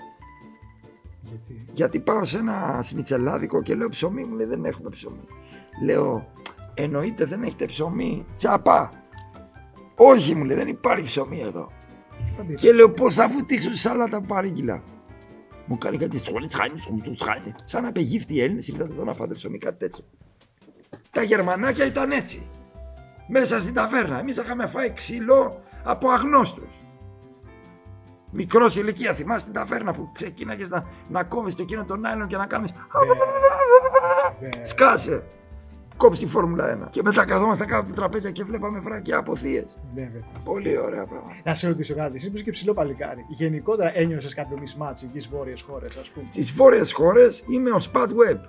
Γιατί; 1.22 1.64
Γιατί 1.72 2.00
πάω 2.00 2.24
σε 2.24 2.38
ένα 2.38 2.78
σνιτσελάδικο 2.82 3.62
και 3.62 3.74
λέω 3.74 3.88
ψωμί, 3.88 4.24
μου 4.24 4.34
λέει 4.36 4.46
δεν 4.46 4.64
έχουμε 4.64 4.88
ψωμί. 4.88 5.24
Λέω, 5.84 6.28
εννοείται 6.74 7.24
δεν 7.24 7.42
έχετε 7.42 7.64
ψωμί, 7.64 8.26
τσάπα. 8.36 8.90
Όχι 9.96 10.34
μου 10.34 10.44
λέει 10.44 10.56
δεν 10.56 10.68
υπάρχει 10.68 11.04
ψωμί 11.04 11.40
εδώ. 11.40 11.70
Πάντα 12.36 12.54
Και 12.54 12.72
λέω 12.72 12.90
πώς 12.90 13.14
θα 13.14 13.28
βουτήξω 13.28 13.74
σάλατα 13.74 14.20
που 14.20 14.26
παρήγγειλα. 14.26 14.82
Μου 15.66 15.78
κάνει 15.78 15.96
κάτι 15.96 16.18
στρόλι, 16.18 16.46
τσχάνι, 16.46 16.80
του 17.02 17.14
τσχάνι. 17.14 17.54
Σαν 17.64 17.82
να 17.82 17.92
πεγύφτει 17.92 18.34
οι 18.34 18.42
Έλληνες, 18.42 18.68
ήρθατε 18.68 18.92
εδώ 18.92 19.04
να 19.04 19.14
φάτε 19.14 19.34
ψωμί, 19.34 19.58
κάτι 19.58 19.78
τέτοιο. 19.78 20.04
Τα 21.10 21.22
Γερμανάκια 21.22 21.86
ήταν 21.86 22.10
έτσι. 22.10 22.48
Μέσα 23.28 23.60
στην 23.60 23.74
ταβέρνα. 23.74 24.18
Εμείς 24.18 24.36
είχαμε 24.36 24.66
φάει 24.66 24.92
ξύλο 24.92 25.60
από 25.84 26.10
αγνώστους. 26.10 26.62
Μικρός 28.32 28.76
ηλικία, 28.76 29.14
θυμάσαι 29.14 29.44
την 29.44 29.54
ταβέρνα 29.54 29.92
που 29.92 30.10
ξεκίναγες 30.12 30.68
να, 30.68 30.86
να 31.08 31.24
κόβεις 31.24 31.54
το 31.54 31.62
εκείνο 31.62 31.84
το 31.84 32.04
νάιλον 32.04 32.26
και 32.28 32.36
να 32.36 32.46
κάνεις. 32.46 32.72
Σκάσε! 34.62 35.26
Κόψει 36.00 36.24
τη 36.24 36.30
Φόρμουλα 36.30 36.86
1. 36.86 36.88
Και 36.90 37.02
μετά 37.04 37.24
καθόμασταν 37.24 37.66
κάτω 37.66 37.80
από 37.80 37.88
το 37.88 37.94
τραπέζια 37.94 38.30
και 38.30 38.44
βλέπαμε 38.44 38.78
βράκια 38.78 39.16
από 39.18 39.36
θείες. 39.36 39.78
Βέβαια. 39.94 40.22
Πολύ 40.44 40.78
ωραία 40.78 41.06
πράγματα. 41.06 41.34
Να 41.44 41.54
σε 41.54 41.66
ρωτήσω 41.66 41.94
κάτι. 41.94 42.14
Εσύ 42.14 42.28
που 42.28 42.34
είσαι 42.34 42.44
και 42.44 42.50
ψηλό 42.50 42.74
παλικάρι. 42.74 43.24
Γενικότερα 43.28 43.98
ένιωσες 43.98 44.34
κάποιο 44.34 44.58
mismatch 44.58 45.06
εκεί 45.10 45.20
στις 45.20 45.32
βόρειες 45.36 45.60
χώρες, 45.62 45.96
ας 45.96 46.08
πούμε; 46.08 46.26
Στις 46.26 46.52
βόρειες 46.52 46.92
χώρες 46.92 47.44
είμαι 47.48 47.70
ο 47.70 47.78
Spad 47.92 48.06
Web. 48.08 48.40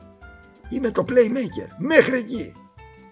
Είμαι 0.69 0.91
το 0.91 1.05
playmaker. 1.09 1.69
Μέχρι 1.77 2.17
εκεί. 2.17 2.53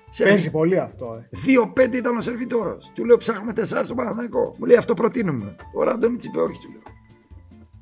Σε 0.10 0.24
Παίζει 0.24 0.52
πολύ 0.52 0.80
αυτό, 0.80 1.24
ε. 1.32 1.38
2-5 1.84 1.98
ήταν 1.98 2.18
ο 2.18 2.22
σερβιτόρος. 2.22 2.92
Του 2.96 3.06
λέω 3.06 3.18
ψάχνουμε 3.18 3.54
τεσσάρι 3.54 3.86
στο 3.86 3.96
Παναθηναϊκό. 3.96 4.56
Μου 4.58 4.66
λέει 4.66 4.78
αυτό 4.78 4.94
προτείνουμε. 4.94 5.56
Ο 5.76 5.84
Ράντονιτς 5.84 6.26
είπε 6.26 6.40
όχι 6.40 6.60
του 6.62 6.72
λέω. 6.72 6.82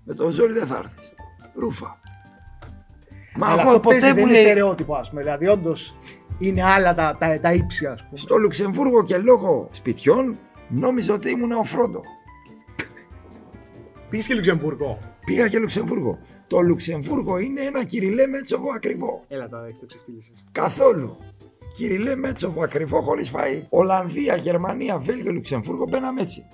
Με 0.03 0.13
το 0.13 0.29
ζόρι 0.29 0.53
δεν 0.53 0.65
θα 0.67 0.77
έρθεις. 0.77 1.13
Ρούφα. 1.53 1.99
Μα 3.35 3.47
Αλλά 3.47 3.61
εγώ 3.61 3.69
αυτό 3.69 3.79
ποτέ 3.81 3.97
παίζει, 3.99 4.05
δεν 4.13 4.15
μου 4.17 4.23
είναι 4.29 4.31
λέει. 4.39 4.43
στερεότυπο, 4.45 4.95
ας 4.95 5.09
πούμε. 5.09 5.21
Δηλαδή, 5.21 5.47
όντως 5.47 5.95
είναι 6.39 6.63
άλλα 6.63 6.95
τα, 6.95 7.15
τα, 7.19 7.39
τα 7.39 7.53
ύψη, 7.53 7.85
ας 7.85 8.03
πούμε. 8.03 8.17
Στο 8.17 8.37
Λουξεμβούργο 8.37 9.03
και 9.03 9.17
λόγω 9.17 9.67
σπιτιών 9.71 10.37
νόμιζα 10.69 11.13
ότι 11.13 11.29
ήμουν 11.29 11.51
ο 11.51 11.63
Φρόντο. 11.63 12.01
Πήγες 14.09 14.27
και 14.27 14.33
Λουξεμβούργο. 14.33 14.97
Πήγα 15.25 15.47
και 15.47 15.59
Λουξεμβούργο. 15.59 16.19
Το 16.47 16.59
Λουξεμβούργο 16.59 17.37
είναι 17.37 17.61
ένα 17.61 17.83
κυριλέ 17.83 18.27
μέτσοβο 18.27 18.71
ακριβό. 18.75 19.23
Έλα 19.27 19.49
τώρα, 19.49 19.65
έλα, 19.65 19.79
το 19.79 19.85
ξεφτίλισες. 19.85 20.31
Καθόλου. 20.51 21.17
Κυριλέ 21.77 22.15
Μέτσοβο 22.15 22.63
ακριβό 22.63 23.01
χωρίς 23.01 23.31
φαΐ. 23.35 23.61
Ολλανδία, 23.69 24.35
Γερμανία, 24.35 24.97
Βέλγιο, 24.97 25.31
Λουξεμβούργο 25.31 25.85
μπαίναμε 25.89 26.21
έτσι. 26.21 26.45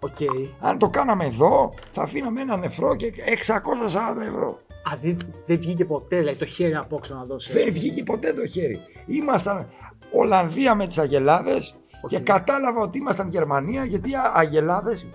Οκ. 0.00 0.16
Αν 0.60 0.78
το 0.78 0.88
κάναμε 0.90 1.26
εδώ, 1.26 1.72
θα 1.92 2.02
αφήναμε 2.02 2.40
ένα 2.40 2.56
νεφρό 2.56 2.96
και 2.96 3.06
640 3.06 4.22
ευρώ. 4.26 4.60
Α, 4.92 4.98
δεν, 5.02 5.16
δεν 5.46 5.58
βγήκε 5.58 5.84
ποτέ, 5.84 6.18
δηλαδή 6.18 6.38
το 6.38 6.44
χέρι 6.44 6.74
από 6.74 6.96
έξω 6.96 7.14
να 7.14 7.24
δώσει. 7.24 7.52
Δεν 7.52 7.72
βγήκε 7.72 8.02
ποτέ 8.02 8.32
το 8.32 8.46
χέρι. 8.46 8.80
Ήμασταν 9.06 9.68
Ολλανδία 10.12 10.74
με 10.74 10.86
τις 10.86 10.98
Αγελάδες 10.98 11.76
και 12.06 12.18
κατάλαβα 12.18 12.80
ότι 12.80 12.98
ήμασταν 12.98 13.28
Γερμανία 13.28 13.84
γιατί 13.84 14.10
οι 14.10 14.14
Αγελάδες 14.34 15.06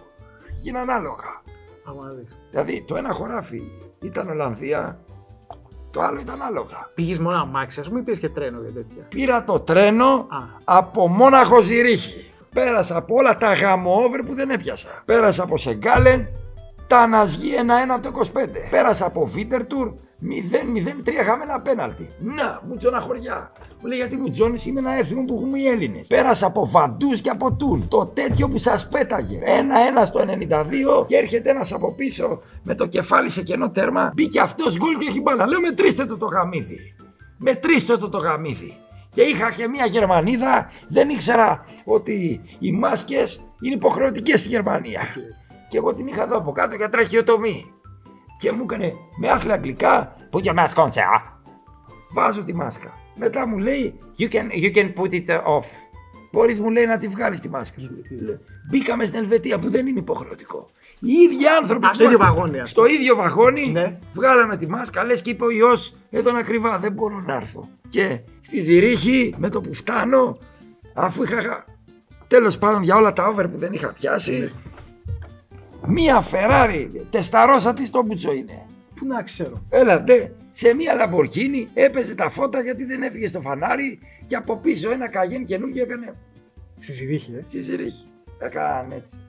γίναν 0.56 0.90
άλογα. 0.90 1.42
Άμα 1.86 2.06
να 2.06 2.14
δεις. 2.14 2.38
Δηλαδή 2.50 2.84
το 2.88 2.96
ένα 2.96 3.12
χωράφι 3.12 3.62
ήταν 4.02 4.30
Ολλανδία, 4.30 5.00
το 5.92 6.02
άλλο 6.02 6.20
ήταν 6.20 6.42
άλογα. 6.42 6.90
Πήγες 6.96 7.20
μόνο 7.20 7.38
αμάξι, 7.38 7.80
ας 7.80 7.88
πούμε, 7.88 8.00
ή 8.00 8.04
πήρες 8.04 8.20
και 8.20 8.30
τρένο 8.30 8.62
για 8.62 8.72
τέτοια; 8.72 9.04
Πήρα 9.10 9.44
το 9.44 9.60
τρένο 9.60 10.28
Α. 10.30 10.40
από 10.64 11.08
Μόναχο 11.08 11.62
Ζηρίχη. 11.62 12.24
Πέρασα 12.54 12.98
από 12.98 13.16
όλα 13.16 13.38
τα 13.38 13.54
γαμόβερ 13.54 14.24
που 14.24 14.34
δεν 14.34 14.50
έπιασα. 14.50 15.02
Πέρασα 15.06 15.44
από 15.44 15.58
Σεγκάλεν, 15.58 16.28
τα 16.90 17.08
Ναζγί 17.08 17.52
1-1 17.98 18.00
το 18.02 18.12
25. 18.34 18.48
Πέρασα 18.70 19.06
από 19.06 19.26
Βίτερτουρ 19.26 19.92
0-0-3 19.92 21.12
χαμένα 21.26 21.62
πέναλτι. 21.62 22.10
Να, 22.20 22.62
μου 22.68 22.76
τζώνα 22.78 23.00
χωριά. 23.00 23.52
Μου 23.82 23.88
λέει 23.88 23.98
γιατί 23.98 24.18
μου 24.18 24.30
τζώνεις 24.30 24.66
είναι 24.66 24.80
ένα 24.80 24.94
έθιμο 24.94 25.26
που 25.26 25.36
έχουμε 25.36 25.60
οι 25.60 25.68
Έλληνες. 25.68 26.08
Πέρασα 26.08 26.46
από 26.46 26.68
Βαντούς 26.68 27.22
και 27.22 27.30
από 27.30 27.54
Τούν. 27.54 27.88
Το 27.88 28.06
τέτοιο 28.06 28.50
που 28.50 28.58
σας 28.58 28.88
πέταγε. 28.90 29.40
1-1 30.02 30.06
στο 30.06 30.20
92 30.20 31.06
και 31.06 31.16
έρχεται 31.16 31.50
ένας 31.50 31.74
από 31.74 31.94
πίσω 31.94 32.42
με 32.64 32.76
το 32.76 32.86
κεφάλι 32.86 33.30
σε 33.30 33.44
κενό 33.44 33.70
τέρμα. 33.70 34.12
Μπήκε 34.16 34.40
αυτός 34.40 34.78
γκολ 34.78 34.98
και 34.98 35.06
έχει 35.10 35.22
μπάλα. 35.22 35.48
Λέω 35.48 35.60
μετρήστε 35.60 36.06
το 36.06 36.18
το 36.18 36.26
γαμίδι. 36.26 36.96
Μετρήστε 37.38 37.98
το 37.98 38.10
το 38.10 38.18
γαμίδι. 38.18 38.78
Και 39.12 39.22
είχα 39.22 39.52
και 39.52 39.68
μια 39.68 39.86
Γερμανίδα, 39.86 40.72
δεν 40.88 41.10
ήξερα 41.10 41.66
ότι 41.86 42.42
οι 42.60 42.72
μάσκες 42.72 43.44
είναι 43.62 43.74
υποχρεωτικές 43.74 44.40
στη 44.40 44.50
Γερμανία. 44.50 45.02
Και 45.70 45.78
εγώ 45.78 45.94
την 45.94 46.08
είχα 46.08 46.24
εδώ 46.24 46.38
από 46.38 46.52
κάτω 46.52 46.76
για 46.76 46.90
τραχιοτομή. 46.90 47.74
Και 48.38 48.52
μου 48.52 48.62
έκανε 48.64 48.94
με 49.20 49.30
άθλια 49.30 49.54
αγγλικά, 49.54 50.16
put 50.32 50.40
your 50.44 50.56
mask 50.56 50.84
on, 50.84 50.88
sir. 50.88 51.22
Βάζω 52.14 52.44
τη 52.44 52.54
μάσκα. 52.56 52.94
Μετά 53.16 53.48
μου 53.48 53.58
λέει, 53.58 54.00
you 54.20 54.24
can, 54.32 54.64
you 54.64 54.76
can 54.76 54.94
put 54.94 55.12
it 55.12 55.30
off. 55.30 55.66
Μπορείς 56.32 56.60
μου 56.60 56.70
λέει 56.70 56.86
να 56.86 56.98
τη 56.98 57.08
βγάλεις 57.08 57.40
τη 57.40 57.50
μάσκα. 57.50 57.82
Λέω, 58.22 58.40
Μπήκαμε 58.70 59.06
στην 59.06 59.20
Ελβετία 59.20 59.60
που 59.60 59.70
δεν 59.70 59.88
είναι 59.88 60.00
υποχρεωτικό. 60.00 60.70
Οι 61.00 61.12
ίδιοι 61.12 61.48
άνθρωποι. 61.62 61.86
Α, 61.86 61.90
που 61.90 61.96
στο 61.96 62.04
ίδιο 62.04 62.16
είμαστε- 62.18 62.36
βαγόνι, 62.36 62.60
ας 62.60 62.70
Στο 62.70 62.86
ίδιο 62.86 63.16
βαγόνι 63.16 63.72
Ναι. 63.72 64.00
βγάλαμε 64.14 64.58
τη 64.58 64.68
μάσκα, 64.68 65.04
λες 65.04 65.22
και 65.22 65.30
είπε 65.30 65.44
ο 65.46 65.50
ιός, 65.52 65.94
εδώ 66.10 66.30
είναι 66.30 66.40
ακριβά, 66.40 66.78
δεν 66.78 66.92
μπορώ 66.92 67.20
να 67.26 67.36
έρθω. 67.36 67.68
Και 67.90 68.20
στη 68.40 68.62
Ζηρίχη 68.62 69.36
με 69.38 69.50
το 69.50 69.62
που 69.62 69.74
φτάνω, 69.74 70.38
αφού 70.94 71.24
είχα 71.24 71.66
τέλος 72.28 72.58
πάντων 72.58 72.84
για 72.84 72.96
όλα 72.96 73.14
τα 73.14 73.28
over 73.28 73.48
που 73.52 73.58
δεν 73.58 73.74
είχα 73.74 73.94
πιάσει, 73.94 74.54
μία 75.88 76.24
Ferrari, 76.32 76.88
τεσταρώσα 77.10 77.74
τι 77.74 77.86
στο 77.86 78.04
μπουτσο 78.04 78.34
είναι. 78.34 78.66
Πού 78.96 79.06
να 79.06 79.24
ξέρω. 79.24 79.66
Έλατε, 79.70 80.36
σε 80.52 80.74
μία 80.74 80.94
Λαμπορκίνη 80.94 81.70
έπαιζε 81.74 82.16
τα 82.16 82.30
φώτα 82.30 82.62
γιατί 82.62 82.86
δεν 82.86 83.02
έφυγε 83.02 83.28
στο 83.28 83.42
φανάρι 83.42 84.00
και 84.26 84.36
από 84.36 84.58
πίσω 84.58 84.92
ένα 84.92 85.10
καγέν 85.10 85.46
καινούργιο 85.46 85.84
έκανε 85.84 86.16
Στη 86.80 86.92
Ζηρίχη, 86.92 87.34
ε. 87.36 87.44
στη 87.44 87.62
Ζηρίχη. 87.62 88.06
Έκαναν 88.40 88.92
έτσι. 88.92 89.20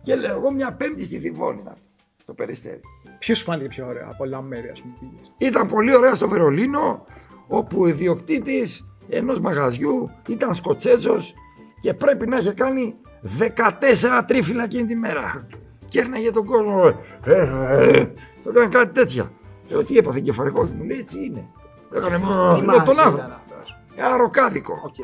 Και 0.00 0.14
λέω 0.14 0.36
εγώ 0.36 0.50
μια 0.50 0.72
πέμπτη 0.72 1.04
στη 1.04 1.18
Θηβόνη 1.18 1.60
είναι 1.60 1.70
αυτό, 1.70 1.88
στο 2.22 2.34
Περιστέρι. 2.34 2.80
Ποιο 3.18 3.34
σου 3.34 3.44
φάνηκε 3.44 3.68
πιο 3.68 3.86
ωραίο 3.86 4.08
από 4.10 4.24
όλα 4.24 4.42
μέρη, 4.42 4.68
ας 4.68 4.80
πούμε, 4.80 4.94
πήγες. 5.00 5.32
Ήταν 5.38 5.66
πολύ 5.66 5.94
ωραία 5.94 6.14
στο 6.14 6.28
Βερολίνο, 6.28 7.06
όπου 7.46 7.80
ο 7.80 7.86
ιδιοκτήτης 7.86 8.88
ενός 9.08 9.40
μαγαζιού 9.40 10.10
ήταν 10.28 10.54
Σκοτσέζος 10.54 11.34
και 11.80 11.94
πρέπει 11.94 12.26
να 12.26 12.36
είχε 12.36 12.52
κάνει 12.52 12.94
14 13.22 14.24
τρίφυλλα 14.26 14.64
εκείνη 14.64 14.86
τη 14.86 14.94
μέρα. 14.94 15.46
Και 15.90 16.00
έρναγε 16.00 16.30
τον 16.30 16.44
κόσμο. 16.44 16.82
Ε, 17.24 17.32
ε, 17.32 17.98
ε, 17.98 18.12
το 18.42 18.50
έκανε 18.50 18.68
κάτι 18.68 18.92
τέτοια. 18.92 19.28
Λέω 19.68 19.84
τι 19.84 19.96
έπαθε 19.96 20.20
κεφαλικό, 20.20 20.64
μου 20.64 20.84
λέει 20.84 20.98
έτσι 20.98 21.24
είναι. 21.24 21.46
Έκανε 21.94 22.16
Τι 22.16 22.22
με 22.22 22.28
τον 22.28 22.36
μαζί 22.46 22.62
άνθρωπο. 22.68 22.92
ήταν 22.92 23.32
αυτό, 23.32 23.54
ας 23.60 23.76
πούμε. 23.88 24.06
Ένα 24.06 24.16
ροκάδικο. 24.16 24.72
Οκ. 24.84 24.94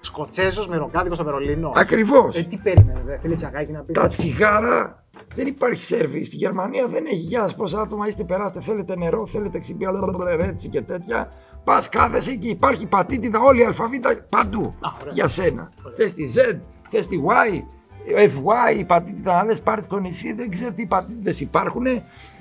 Σκοτσέζος 0.00 0.68
με 0.68 0.76
ροκάδικο 0.76 1.14
στο 1.14 1.24
Βερολίνο. 1.24 1.72
Ακριβώς. 1.74 2.36
Ε, 2.36 2.42
τι 2.42 2.56
περίμενε, 2.56 3.02
δε, 3.06 3.18
θέλει 3.18 3.34
τσακάκι 3.34 3.72
να 3.72 3.80
πεις. 3.80 3.94
Τα 3.94 4.06
τσιγάρα 4.08 5.04
δεν 5.34 5.46
υπάρχει 5.46 5.82
σερβι. 5.84 6.24
Στη 6.24 6.36
Γερμανία 6.36 6.86
δεν 6.86 7.04
έχει 7.06 7.14
γεια 7.16 7.48
σα 7.48 7.56
πόσα 7.56 7.80
άτομα 7.80 8.06
είστε, 8.06 8.24
περάστε. 8.24 8.60
Θέλετε 8.60 8.96
νερό, 8.96 9.26
θέλετε 9.26 9.58
ξυπνιά, 9.58 9.90
έτσι 10.38 10.68
και 10.68 10.82
τέτοια. 10.82 11.28
Πας 11.64 11.88
κάθεσαι 11.88 12.34
και 12.34 12.48
υπάρχει 12.48 12.86
πατήτηδα 12.86 13.40
όλη 13.40 13.60
η 13.60 13.64
αλφαβήτα 13.64 14.26
παντού 14.28 14.64
Α, 14.80 14.88
ωραία. 15.00 15.12
για 15.12 15.26
σένα. 15.26 15.72
Θες 15.96 16.12
τη 16.14 16.24
Z, 16.36 16.60
θες 16.88 17.06
τη 17.06 17.16
Y, 17.28 17.62
FY, 18.06 18.78
η 18.78 18.84
πατήτηδα 18.84 19.34
να 19.34 19.44
λε 19.44 19.54
πάρει 19.54 19.84
στο 19.84 19.98
νησί, 19.98 20.32
δεν 20.32 20.50
ξέρω 20.50 20.72
τι 20.72 20.86
πατήτηδε 20.86 21.34
υπάρχουν. 21.38 21.84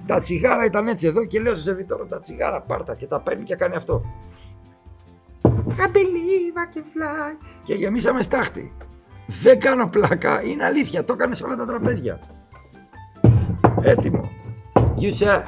Τα 0.06 0.20
τσιγάρα 0.20 0.66
ήταν 0.66 0.88
έτσι 0.88 1.08
εδώ 1.08 1.26
και 1.26 1.40
λέω 1.40 1.56
σε 1.56 1.62
σερβιτόρο 1.62 2.06
τα 2.06 2.20
τσιγάρα 2.20 2.62
πάρτα 2.62 2.96
και 2.96 3.08
τα 3.08 3.22
παίρνει 3.22 3.44
και 3.44 3.56
κάνει 3.56 3.76
αυτό. 3.76 4.04
I 5.78 5.88
believe 5.96 6.58
I 6.58 6.78
can 6.78 6.82
fly. 6.82 7.38
Και 7.64 7.74
γεμίσαμε 7.74 8.22
στάχτη. 8.22 8.74
Δεν 9.28 9.60
κάνω 9.60 9.88
πλάκα, 9.88 10.44
είναι 10.44 10.66
αλήθεια, 10.66 11.04
το 11.04 11.14
έκανε 11.14 11.36
σε 11.36 11.44
όλα 11.44 11.56
τα 11.56 11.66
τραπέζια. 11.66 12.20
Έτοιμο. 13.82 14.30
You 14.74 15.12
sir. 15.20 15.44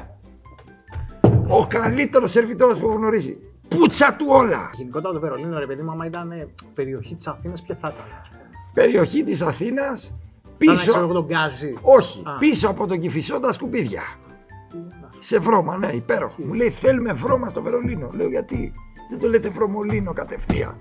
Ο 1.48 1.66
καλύτερος 1.66 2.30
σερβιτόρος 2.30 2.78
που 2.78 2.86
έχω 2.86 2.96
γνωρίσει. 2.96 3.38
Πούτσα 3.68 4.14
του 4.18 4.26
όλα. 4.28 4.70
Γενικότερα 4.74 5.14
το 5.14 5.20
Βερολίνο, 5.20 5.58
ρε 5.58 5.66
παιδί 5.66 5.82
μου, 5.82 5.90
άμα 5.90 6.06
ήταν 6.06 6.30
ε, 6.30 6.48
περιοχή 6.74 7.14
της 7.14 7.26
Αθήνας, 7.26 7.62
ποια 7.62 7.76
θα 7.76 7.92
ήταν, 7.94 8.06
α 8.18 8.28
πούμε. 8.28 8.33
Περιοχή 8.74 9.22
της 9.22 9.42
Αθήνας, 9.42 10.18
Πίσω. 10.58 10.74
ξέρω 10.74 10.98
εγώ 10.98 11.06
πίσω, 11.08 11.20
τον 11.20 11.26
Γκάζι. 11.26 11.78
όχι, 11.82 12.22
Α. 12.26 12.36
πίσω 12.38 12.68
από 12.68 12.86
τον 12.86 12.98
Κηφισό 13.00 13.40
τα 13.40 13.52
σκουπίδια. 13.52 14.02
Σε 15.18 15.38
βρώμα, 15.38 15.76
ναι, 15.76 15.86
υπέροχο. 15.86 16.34
Μου 16.44 16.52
λέει 16.52 16.70
θέλουμε 16.70 17.12
βρώμα 17.12 17.48
στο 17.48 17.62
Βερολίνο. 17.62 18.10
Λέω 18.12 18.28
γιατί. 18.28 18.72
Δεν 19.10 19.18
το 19.18 19.28
λέτε 19.28 19.48
βρωμολίνο 19.48 20.12
κατευθείαν. 20.12 20.80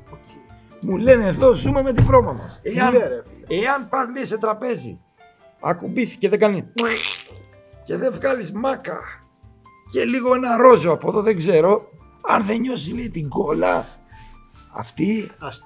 Μου 0.82 0.98
λένε 0.98 1.28
εδώ 1.28 1.54
ζούμε 1.54 1.82
με 1.82 1.94
τη 1.94 2.02
βρώμα 2.02 2.32
μας. 2.34 2.60
Εάν, 2.64 2.94
λέει, 2.94 3.02
ρε, 3.08 3.22
εάν 3.62 3.90
πας 3.90 4.08
λέει 4.16 4.26
σε 4.26 4.38
τραπέζι, 4.38 5.00
ακουμπήσει 5.62 6.18
και 6.18 6.30
δεν 6.30 6.40
κάνει 6.40 6.66
και 7.84 7.98
δεν 7.98 8.14
βγάλεις 8.14 8.52
μάκα 8.52 8.98
και 9.92 10.04
λίγο 10.04 10.34
ένα 10.36 10.58
ρόζο 10.58 10.92
από 10.92 11.10
εδώ 11.10 11.22
δεν 11.22 11.36
ξέρω, 11.38 11.90
αν 12.30 12.46
δεν 12.46 12.60
νιώσεις 12.60 12.94
λέει 12.94 13.10
την 13.10 13.30
κόλλα 13.30 13.86
αυτή 14.74 15.32
Άστο. 15.40 15.66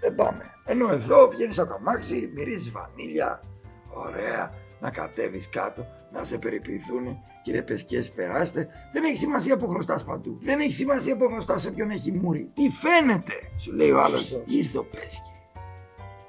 δεν 0.00 0.14
πάμε. 0.14 0.44
Ενώ 0.70 0.92
εδώ 0.92 1.28
βγαίνεις 1.28 1.58
από 1.58 1.68
το 1.68 1.74
αμάξι, 1.74 2.30
μυρίζεις 2.34 2.70
βανίλια, 2.70 3.40
ωραία, 3.88 4.50
να 4.80 4.90
κατέβεις 4.90 5.48
κάτω, 5.48 5.86
να 6.12 6.24
σε 6.24 6.38
περιποιηθούν. 6.38 7.18
Κύριε 7.42 7.62
Πεσκές, 7.62 8.10
περάστε. 8.10 8.68
Δεν 8.92 9.04
έχει 9.04 9.16
σημασία 9.16 9.56
που 9.56 9.68
χρωστάς 9.68 10.04
παντού. 10.04 10.36
Δεν 10.40 10.60
έχει 10.60 10.72
σημασία 10.72 11.16
που 11.16 11.26
χρωστάς 11.26 11.60
σε 11.60 11.70
ποιον 11.70 11.90
έχει 11.90 12.12
μούρι. 12.12 12.50
Τι 12.54 12.68
φαίνεται, 12.68 13.32
σου 13.56 13.72
λέει 13.72 13.90
ο 13.90 14.02
άλλος. 14.02 14.20
Σωστός. 14.20 14.54
Ήρθε 14.54 14.78
ο 14.78 14.84
Πέσκι. 14.84 15.30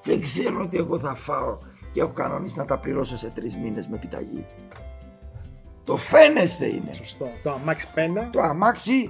Δεν 0.04 0.21
ξέρουν 0.21 0.62
ότι 0.62 0.77
εγώ 0.77 0.99
θα 0.99 1.15
φάω 1.15 1.58
και 1.91 2.01
έχω 2.01 2.12
κανονίσει 2.12 2.58
να 2.58 2.65
τα 2.65 2.80
πληρώσω 2.80 3.17
σε 3.17 3.30
τρεις 3.30 3.58
μήνες 3.58 3.88
με 3.88 3.95
επιταγή. 3.95 4.45
Το 5.84 5.97
φαίνεστε 5.97 6.65
είναι. 6.65 6.93
Σωστό. 6.93 7.30
Το 7.43 7.51
αμάξι 7.51 7.88
πένα. 7.93 8.30
Το 8.30 8.41
αμάξι 8.41 9.10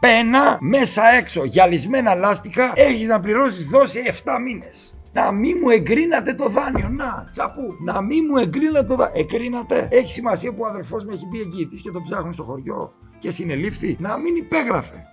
πένα 0.00 0.58
μέσα 0.60 1.06
έξω 1.08 1.44
γυαλισμένα 1.44 2.14
λάστιχα 2.14 2.72
έχεις 2.74 3.08
να 3.08 3.20
πληρώσεις 3.20 3.66
δόση 3.66 4.00
7 4.06 4.12
μήνες. 4.44 4.90
Να 5.12 5.32
μην 5.32 5.56
μου 5.62 5.70
εγκρίνατε 5.70 6.34
το 6.34 6.48
δάνειο. 6.48 6.88
Να, 6.88 7.28
τσαπού. 7.30 7.76
Να 7.84 8.00
μην 8.02 8.24
μου 8.30 8.36
εγκρίνατε 8.36 8.86
το 8.86 8.96
δάνειο. 8.96 9.20
Εγκρίνατε. 9.20 9.88
Έχει 9.90 10.10
σημασία 10.10 10.54
που 10.54 10.62
ο 10.62 10.66
αδερφός 10.66 11.04
μου 11.04 11.10
έχει 11.10 11.26
μπει 11.26 11.40
εγγυητής 11.40 11.82
και 11.82 11.90
τον 11.90 12.02
ψάχνουν 12.02 12.32
στο 12.32 12.42
χωριό 12.42 12.92
και 13.18 13.30
συνελήφθη. 13.30 13.96
Να 14.00 14.18
μην 14.18 14.36
υπέγραφε. 14.36 15.04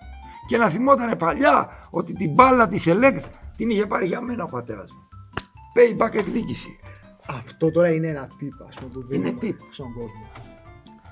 Και 0.48 0.58
να 0.58 0.70
θυμότανε 0.70 1.16
παλιά 1.16 1.70
ότι 1.90 2.14
την 2.14 2.32
μπάλα 2.34 2.68
της 2.68 2.88
ΕΛΕΚ 2.88 3.18
την 3.58 3.70
είχε 3.70 3.86
πάρει 3.86 4.06
για 4.06 4.22
μένα 4.22 4.44
ο 4.44 4.48
πατέρας 4.48 4.92
μου. 4.92 5.08
Payback 5.76 6.16
εκδίκηση. 6.16 6.80
Αυτό 7.28 7.72
τώρα 7.72 7.94
είναι 7.94 8.08
ένα 8.08 8.30
τύπο, 8.38 8.64
ας 8.68 8.76
πούμε, 8.76 8.90
που 8.90 9.00
Είναι 9.14 9.30
δίνουμε 9.30 9.38
tip. 9.42 9.66
στον 9.70 9.94
κόσμο. 9.94 10.28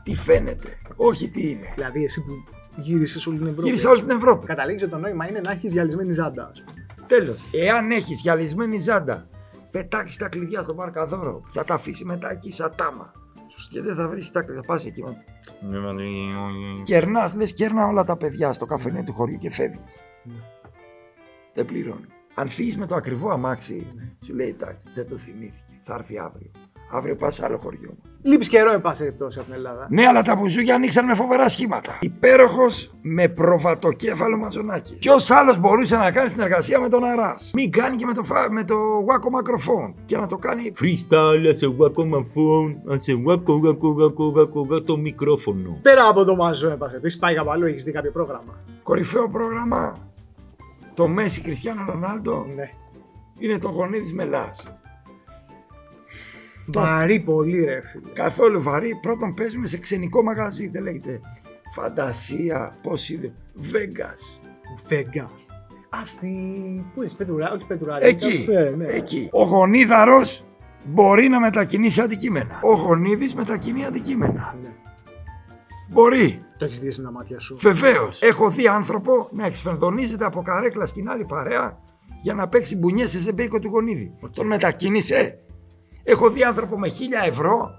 Τι 0.03 0.15
φαίνεται. 0.15 0.77
Όχι 0.95 1.29
τι 1.29 1.49
είναι. 1.49 1.71
Δηλαδή, 1.75 2.03
εσύ 2.03 2.21
που 2.21 2.31
γύρισες 2.75 3.27
όλη 3.27 3.37
την 3.37 3.47
Ευρώπη. 3.47 3.63
Γύρισα 3.63 3.89
όλη 3.89 3.99
την 3.99 4.09
Ευρώπη. 4.09 4.45
Καταλήγεις 4.45 4.81
ότι 4.81 4.91
το 4.91 4.97
νόημα 4.97 5.29
είναι 5.29 5.39
να 5.39 5.51
έχεις 5.51 5.73
γυαλισμένη 5.73 6.11
ζάντα, 6.11 6.49
ας 6.51 6.63
πούμε. 6.63 6.85
Τέλος, 7.07 7.45
εάν 7.51 7.91
έχεις 7.91 8.21
γυαλισμένη 8.21 8.77
ζάντα, 8.77 9.27
πετάξεις 9.71 10.17
τα 10.17 10.29
κλειδιά 10.29 10.61
στο 10.61 10.73
μαρκαδόρο, 10.73 11.43
θα 11.47 11.63
τα 11.63 11.73
αφήσεις 11.73 12.03
μετά 12.03 12.31
εκεί 12.31 12.51
σαν 12.51 12.73
τάμα. 12.75 13.11
Και 13.69 13.81
δεν 13.81 13.95
θα 13.95 14.07
βρεις 14.07 14.31
τα 14.31 14.41
κλειδιά. 14.41 14.63
Πας 14.63 14.85
εκεί. 14.85 15.03
Κερνάς, 16.83 17.33
λες, 17.33 17.53
κερνά 17.53 17.87
όλα 17.87 18.03
τα 18.03 18.17
παιδιά 18.17 18.53
στο 18.53 18.65
καφενέ 18.65 19.03
του 19.03 19.13
χωριού 19.13 19.37
και 19.37 19.49
φεύγεις. 19.49 19.81
Δεν 21.53 21.65
πληρώνει. 21.65 22.05
Αν 22.35 22.47
φύγεις 22.47 22.77
με 22.77 22.85
το 22.85 22.95
ακριβό 22.95 23.29
αμάξι, 23.29 23.87
σου 24.25 24.33
λέει 24.33 24.47
εντάξει, 24.47 24.87
δεν 24.95 25.07
το 25.07 25.17
θυμήθηκε. 25.17 25.79
Θα 25.81 25.93
έρθει 25.93 26.19
αύριο. 26.19 26.51
Αύριο 26.93 27.15
πας 27.15 27.35
σε 27.35 27.45
άλλο 27.45 27.57
χωριό 27.57 27.89
μου. 27.89 27.97
Λείπεις 28.21 28.47
καιρό, 28.49 28.71
εν 28.71 28.81
πάση 28.81 29.03
περιπτώσει, 29.03 29.39
από 29.39 29.47
την 29.47 29.57
Ελλάδα. 29.57 29.87
Ναι, 29.89 30.05
αλλά 30.07 30.21
τα 30.21 30.35
μπουζούκια 30.35 30.75
ανοίξαν 30.75 31.05
με 31.05 31.13
φοβερά 31.13 31.49
σχήματα. 31.49 31.97
Υπέροχος 32.01 32.91
με 33.01 33.27
προβατοκέφαλο 33.27 34.37
μαζονάκι. 34.37 34.97
Ποιο 34.99 35.13
άλλος 35.29 35.59
μπορούσε 35.59 35.97
να 35.97 36.11
κάνει 36.11 36.29
συνεργασία 36.29 36.79
με 36.79 36.89
τον 36.89 37.03
Αράς. 37.03 37.51
Μην 37.53 37.71
κάνει 37.71 37.95
και 37.95 38.05
με 38.05 38.13
το, 38.13 38.23
φα... 38.23 38.51
με 38.51 38.63
το 38.63 38.75
Waco 39.07 39.27
Microphone. 39.39 39.93
Και 40.05 40.17
να 40.17 40.27
το 40.27 40.37
κάνει. 40.37 40.71
Freestyle, 40.81 41.49
σε 41.49 41.75
wacko 41.79 42.01
my 42.13 42.19
phone, 42.19 42.75
σε 42.95 43.13
wacko, 43.27 43.53
wacko, 43.63 43.95
wacko, 43.99 44.33
wacko, 44.35 44.73
wacko, 44.75 44.83
το 44.85 44.97
μικρόφωνο. 44.97 45.79
Πέρα 45.81 46.07
από 46.07 46.23
το 46.23 46.35
μαζό, 46.35 46.69
εν 46.69 46.77
πάση 46.77 46.89
περιπτώσει, 46.89 47.19
πάει 47.19 47.35
κάπου 47.35 47.51
αλλού, 47.51 47.65
έχεις 47.65 47.83
δει 47.83 47.91
κάποιο 47.91 48.11
πρόγραμμα; 48.11 48.59
Κορυφαίο 48.83 49.29
πρόγραμμα. 49.29 49.97
Το 50.93 51.07
Μέση 51.07 51.41
Κριστιανό 51.41 51.85
Ρονάλντο 51.87 52.45
Ναι. 52.55 52.69
είναι 53.39 53.57
το 53.57 53.69
γονίδι 53.69 54.13
Μελάς. 54.13 54.80
Βαρύ 56.73 57.19
πολύ, 57.19 57.63
ρε 57.63 57.81
φίλε. 57.81 58.13
Καθόλου 58.13 58.61
βαρύ. 58.61 58.99
Πρώτον 59.01 59.33
παίζουμε 59.33 59.67
σε 59.67 59.77
ξενικό 59.77 60.23
μαγαζί. 60.23 60.67
Δεν 60.67 60.83
λέγεται 60.83 61.21
φαντασία. 61.73 62.75
Πώς 62.83 63.09
είδε. 63.09 63.33
Vegas. 63.57 64.47
Vegas. 64.89 65.59
Α, 65.89 66.05
στη. 66.05 66.27
Πού 66.93 67.01
είναι, 67.01 67.11
Πετουρά, 67.17 67.51
όχι 67.51 67.65
Πετουράρι. 67.65 68.05
Εκεί. 68.05 68.47
Ε, 68.49 68.69
ναι. 68.69 68.85
Εκεί. 68.85 69.29
Ο 69.31 69.43
γονίδαρος 69.43 70.45
μπορεί 70.85 71.27
να 71.27 71.39
μετακινήσει 71.39 72.01
αντικείμενα. 72.01 72.59
Ο 72.63 72.73
γονίδης 72.73 73.35
μετακινεί 73.35 73.85
αντικείμενα. 73.85 74.55
Ναι. 74.61 74.69
Μπορεί. 75.89 76.39
Το 76.57 76.65
έχεις 76.65 76.79
δει 76.79 76.93
με 76.97 77.03
τα 77.03 77.11
μάτια 77.11 77.39
σου. 77.39 77.57
Βεβαίως. 77.57 78.21
Έχω 78.21 78.49
δει 78.49 78.67
άνθρωπο 78.67 79.27
να 79.31 79.45
εξφενδονίζεται 79.45 80.25
από 80.25 80.41
καρέκλα 80.41 80.85
στην 80.85 81.09
άλλη 81.09 81.25
παρέα 81.25 81.77
για 82.21 82.33
να 82.33 82.47
παίξει 82.47 82.77
μπουνιέ 82.77 83.05
σε 83.05 83.19
ζεμπέικο 83.19 83.59
του 83.59 83.67
γονίδι. 83.67 84.13
Τον 84.33 84.47
μετακίνησε. 84.47 85.39
Έχω 86.03 86.29
δει 86.29 86.43
άνθρωπο 86.43 86.79
με 86.79 86.87
χίλια 86.87 87.21
ευρώ, 87.25 87.69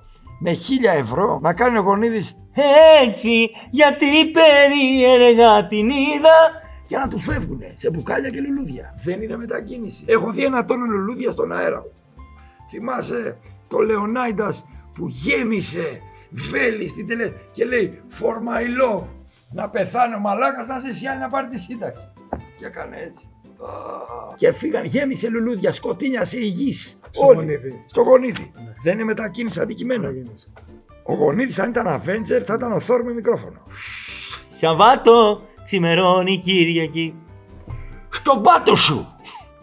με 0.41 0.53
χίλια 0.53 0.93
ευρώ 0.93 1.39
να 1.43 1.55
κάνει 1.55 1.79
ο 1.79 1.81
γονίδης 1.81 2.37
Έτσι, 3.05 3.51
γιατί 3.71 4.07
περίεργα 4.31 5.67
την 5.67 5.89
είδα. 5.91 6.37
για 6.87 6.99
να 6.99 7.09
του 7.09 7.19
φεύγουνε 7.19 7.73
σε 7.77 7.91
μπουκάλια 7.91 8.31
και 8.31 8.41
λουλούδια. 8.41 8.95
Δεν 9.05 9.23
είναι 9.23 9.37
μετακίνηση. 9.37 10.05
Έχω 10.07 10.31
δει 10.31 10.45
ένα 10.45 10.65
τόνο 10.65 10.85
λουλούδια 10.85 11.31
στον 11.31 11.53
αέρα. 11.53 11.85
Θυμάσαι 12.71 13.39
το 13.69 13.79
Λεωνάιντας 13.79 14.67
που 14.95 15.07
γέμισε 15.09 16.01
βέλη 16.31 16.89
στην 16.89 17.07
τελε... 17.07 17.33
και 17.53 17.65
λέει 17.65 18.03
For 18.11 18.35
my 18.37 18.65
love. 18.83 19.07
Να 19.53 19.69
πεθάνει 19.69 20.15
ο 20.15 20.19
μαλάκας 20.19 20.67
να 20.67 20.79
ζήσει 20.79 21.07
άλλη 21.07 21.21
να 21.21 21.29
πάρει 21.29 21.47
τη 21.49 21.59
σύνταξη. 21.59 22.13
Και 22.59 22.67
έκανε 22.67 22.97
έτσι. 22.97 23.29
Α, 23.63 24.35
Και 24.37 24.53
φύγαν, 24.53 24.85
γέμισε 24.85 25.29
λουλούδια, 25.29 25.73
σκοτίνιασε 25.73 26.39
υγιής. 26.39 27.01
Στο 27.11 27.27
Όλοι. 27.27 27.37
γονίδι. 27.37 27.83
Στο 27.87 28.01
γονίδι. 28.03 28.53
Δεν 28.83 28.95
είναι 28.95 29.05
μετακίνηση 29.05 29.61
αντικειμένο. 29.61 30.03
Να 30.03 30.11
γίνεις. 30.11 30.53
Ο 31.03 31.15
γονίδης 31.15 31.59
αν 31.59 31.71
ήταν 31.71 31.87
Avenger 32.01 32.43
θα 32.45 32.55
ήταν 32.55 32.73
ο 32.73 32.81
Θόρ 32.81 33.05
με 33.05 33.13
μικρόφωνο. 33.13 33.63
Σαββάτο, 34.49 35.43
ξημερώνει 35.65 36.39
Κυριακή. 36.39 37.15
Στον 38.11 38.43
πάτο 38.43 38.77
σου! 38.77 39.07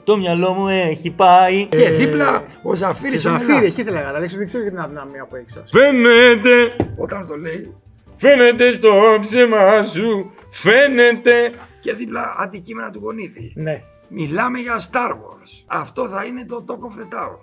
Το 0.04 0.18
μυαλό 0.18 0.54
μου 0.54 0.68
έχει 0.68 1.12
πάει. 1.12 1.66
Και 1.66 1.90
δίπλα 1.90 2.44
ο 2.64 2.70
Και 2.72 2.78
Ζαφύρης 2.78 3.26
ο 3.26 3.30
Ζαφύρι, 3.30 3.48
Μελάς. 3.54 3.70
εκεί 3.70 3.82
ήθελα 3.82 4.00
να 4.00 4.06
καταλήξω, 4.06 4.38
δεν 4.38 4.46
ξέρω 4.46 4.64
και 4.64 4.70
την 4.70 4.80
αδυναμία 4.80 5.26
που 5.26 5.36
έχεις. 5.36 5.64
Φαίνεται, 5.72 6.76
Όταν 6.98 7.28
το 7.28 7.36
λέει 7.36 7.76
φαίνεται 8.16 8.74
στο 8.74 8.92
ψέμα 9.22 9.84
σου, 9.84 10.32
φαίνεται. 10.50 11.52
Και 11.80 11.94
δίπλα 11.94 12.36
αντικείμενα 12.40 12.90
του 12.90 13.00
γονίδι. 13.04 13.54
Ναι. 13.56 13.84
Μιλάμε 14.10 14.60
για 14.60 14.80
Star 14.92 15.10
Wars. 15.10 15.64
Αυτό 15.68 16.10
θα 16.10 16.24
είναι 16.26 16.46
το 16.46 16.66
Talk 16.68 16.74
of 16.74 17.00
the 17.00 17.04
Town. 17.20 17.38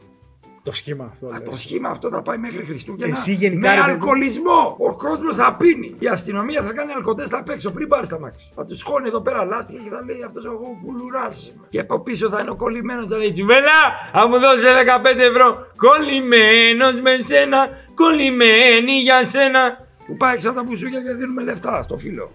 Το 0.63 0.73
σχήμα 0.73 1.09
αυτό. 1.13 1.27
Α, 1.27 1.31
λες. 1.31 1.43
το 1.49 1.57
σχήμα 1.57 1.89
αυτό 1.89 2.09
θα 2.09 2.23
πάει 2.23 2.39
μέχρι 2.39 2.65
Χριστούγεννα. 2.65 3.17
Εσύ 3.17 3.33
γενικά, 3.35 3.69
με 3.69 3.75
ρε 3.75 3.81
παιδί- 3.81 3.93
αλκοολισμό. 3.93 4.77
Ο 4.79 4.97
κόσμος 4.97 5.37
θα 5.37 5.57
πίνει. 5.57 5.95
Η 5.99 6.07
αστυνομία 6.07 6.63
θα 6.63 6.73
κάνει 6.73 6.93
αλκοτέστα 6.93 7.39
απ' 7.39 7.49
έξω 7.49 7.71
πριν 7.73 7.89
πάρει 7.89 8.07
τα 8.09 8.21
μάξι. 8.21 8.41
σου. 8.47 8.53
Θα 8.55 8.65
τους 8.65 8.83
χώνει 8.83 9.09
εδώ 9.09 9.21
πέρα 9.21 9.45
λάστιχα 9.45 9.83
και 9.83 9.91
θα 9.91 10.03
λέει 10.05 10.23
αυτός 10.23 10.45
ο 10.45 10.59
κουλουρά. 10.85 11.29
Και 11.69 11.81
από 11.81 12.01
πίσω 12.01 12.29
θα 12.29 12.41
είναι 12.41 12.51
ο 12.51 12.57
κολλημένος. 12.57 13.11
Θα 13.11 13.17
λέει 13.17 13.33
Τσουβέλα, 13.33 13.79
αν 14.13 14.27
μου 14.31 14.39
δώσει 14.39 14.65
15 14.85 15.23
ευρώ, 15.23 15.67
κολλημένος 15.77 17.01
με 17.01 17.19
σένα, 17.25 17.69
κολλημένη 17.95 18.93
για 18.93 19.27
σένα. 19.27 19.87
Που 20.07 20.17
πάει 20.17 20.35
έξω 20.35 20.49
από 20.51 20.59
τα 20.59 20.65
μπουζούκια 20.65 21.03
και 21.03 21.13
δίνουμε 21.13 21.43
λεφτά 21.43 21.83
στο 21.83 21.97
φίλο. 21.97 22.33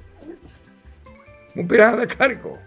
Μου 1.54 1.66
πήρε 1.66 1.82
ένα 1.82 1.96
δεκάρικο. 1.96 2.58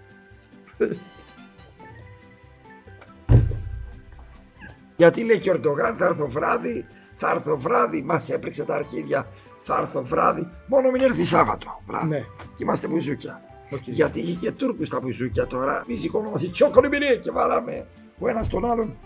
Γιατί 4.97 5.25
λέει 5.25 5.39
και 5.39 5.51
ο 5.51 5.55
Ερντογάν, 5.55 5.97
θα 5.97 6.05
έρθω 6.05 6.27
βράδυ, 6.27 6.87
θα 7.15 7.31
έρθω 7.31 7.57
βράδυ, 7.57 8.03
μας 8.03 8.31
έπληξε 8.31 8.65
τα 8.65 8.75
αρχίδια. 8.75 9.27
Θα 9.59 9.79
έρθω 9.81 10.03
βράδυ, 10.03 10.49
μόνο 10.67 10.91
μην 10.91 11.03
έρθει 11.03 11.25
Σάββατο 11.25 11.81
βράδυ. 11.85 12.09
Ναι. 12.09 12.25
Και 12.55 12.63
είμαστε 12.63 12.89
μπουζούκια. 12.89 13.41
Οκ. 13.71 13.81
Γιατί 13.85 14.21
είχε 14.21 14.35
και 14.35 14.53
Τούρκους 14.53 14.89
τα 14.89 15.01
μπουζούκια 15.01 15.47
τώρα. 15.47 15.85
Μη 15.89 15.97
σηκωνόμαστε 15.97 16.49
τσόκολη 16.49 16.89
μυρί 16.89 17.19
και 17.19 17.31
βαράμε 17.31 17.87
ο 18.19 18.29
ένας 18.29 18.49
τον 18.49 18.71
άλλον 18.71 18.97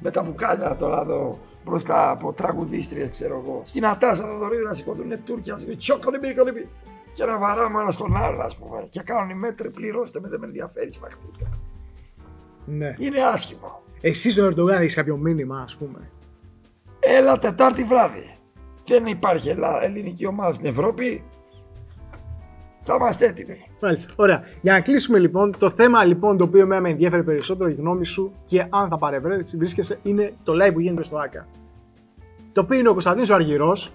με 0.00 0.10
τα 0.10 0.22
μπουκάλια 0.22 0.76
τώρα 0.76 1.00
εδώ 1.00 1.38
μπροστά 1.64 2.10
από 2.10 2.32
τραγουδίστρια, 2.32 3.08
ξέρω 3.08 3.42
εγώ. 3.44 3.62
Στην 3.64 3.86
Ατάσα 3.86 4.24
θα 4.24 4.36
δωρεούν 4.36 4.62
να 4.62 4.74
σηκωθούν 4.74 5.24
Τούρκοι 5.24 5.50
να 5.50 5.56
σηκωθούν 5.56 5.78
τσόκολη 5.78 6.18
μυρί, 6.18 6.34
κολυμπή. 6.34 6.68
Και 7.12 7.24
να 7.24 7.38
βαράμε 7.38 7.80
ένα 7.80 7.92
τον 7.92 8.16
άλλον, 8.16 8.40
ας 8.40 8.56
πούμε. 8.56 8.86
Και 8.90 9.00
κάνουν 9.00 9.30
οι 9.30 9.34
μέτροι, 9.34 9.70
πληρώστε 9.70 10.20
με, 10.20 10.28
δεν 10.28 10.40
με 10.40 10.46
ενδιαφέρει, 10.46 10.92
σφαχτείτε. 10.92 11.50
Ναι. 12.64 12.94
Είναι 12.98 13.22
άσχημο. 13.22 13.82
Εσύ 14.00 14.30
στον 14.30 14.44
Ερντογάν 14.44 14.80
έχεις 14.80 14.94
κάποιο 14.94 15.16
μήνυμα, 15.16 15.60
ας 15.60 15.76
πούμε; 15.76 16.10
Έλα 17.00 17.38
Τετάρτη 17.38 17.84
βράδυ. 17.84 18.34
Δεν 18.86 19.06
υπάρχει 19.06 19.48
ελλα- 19.48 19.82
ελληνική 19.82 20.26
ομάδα 20.26 20.52
στην 20.52 20.66
Ευρώπη. 20.66 21.24
Θα 22.84 22.94
είμαστε 22.94 23.26
έτοιμοι. 23.26 23.66
Μάλιστα. 23.80 24.12
Ωραία. 24.16 24.42
Για 24.60 24.72
να 24.72 24.80
κλείσουμε 24.80 25.18
λοιπόν, 25.18 25.54
το 25.58 25.70
θέμα 25.70 26.04
λοιπόν 26.04 26.36
το 26.36 26.44
οποίο 26.44 26.60
εμένα 26.60 26.80
με 26.80 26.90
ενδιαφέρει 26.90 27.22
περισσότερο, 27.24 27.68
η 27.68 27.72
γνώμη 27.74 28.04
σου 28.04 28.32
και 28.44 28.66
αν 28.70 28.88
θα 28.88 28.96
παρευρέθεις, 28.96 29.56
βρίσκεσαι, 29.56 29.98
είναι 30.02 30.32
το 30.42 30.52
live 30.52 30.72
που 30.72 30.80
γίνεται 30.80 31.02
στο 31.02 31.18
ΑΚΑ. 31.18 31.46
Το 32.52 32.60
οποίο 32.60 32.78
είναι 32.78 32.88
ο 32.88 32.92
Κωνσταντίνος 32.92 33.30
ο 33.30 33.34
Αργυρός. 33.34 33.92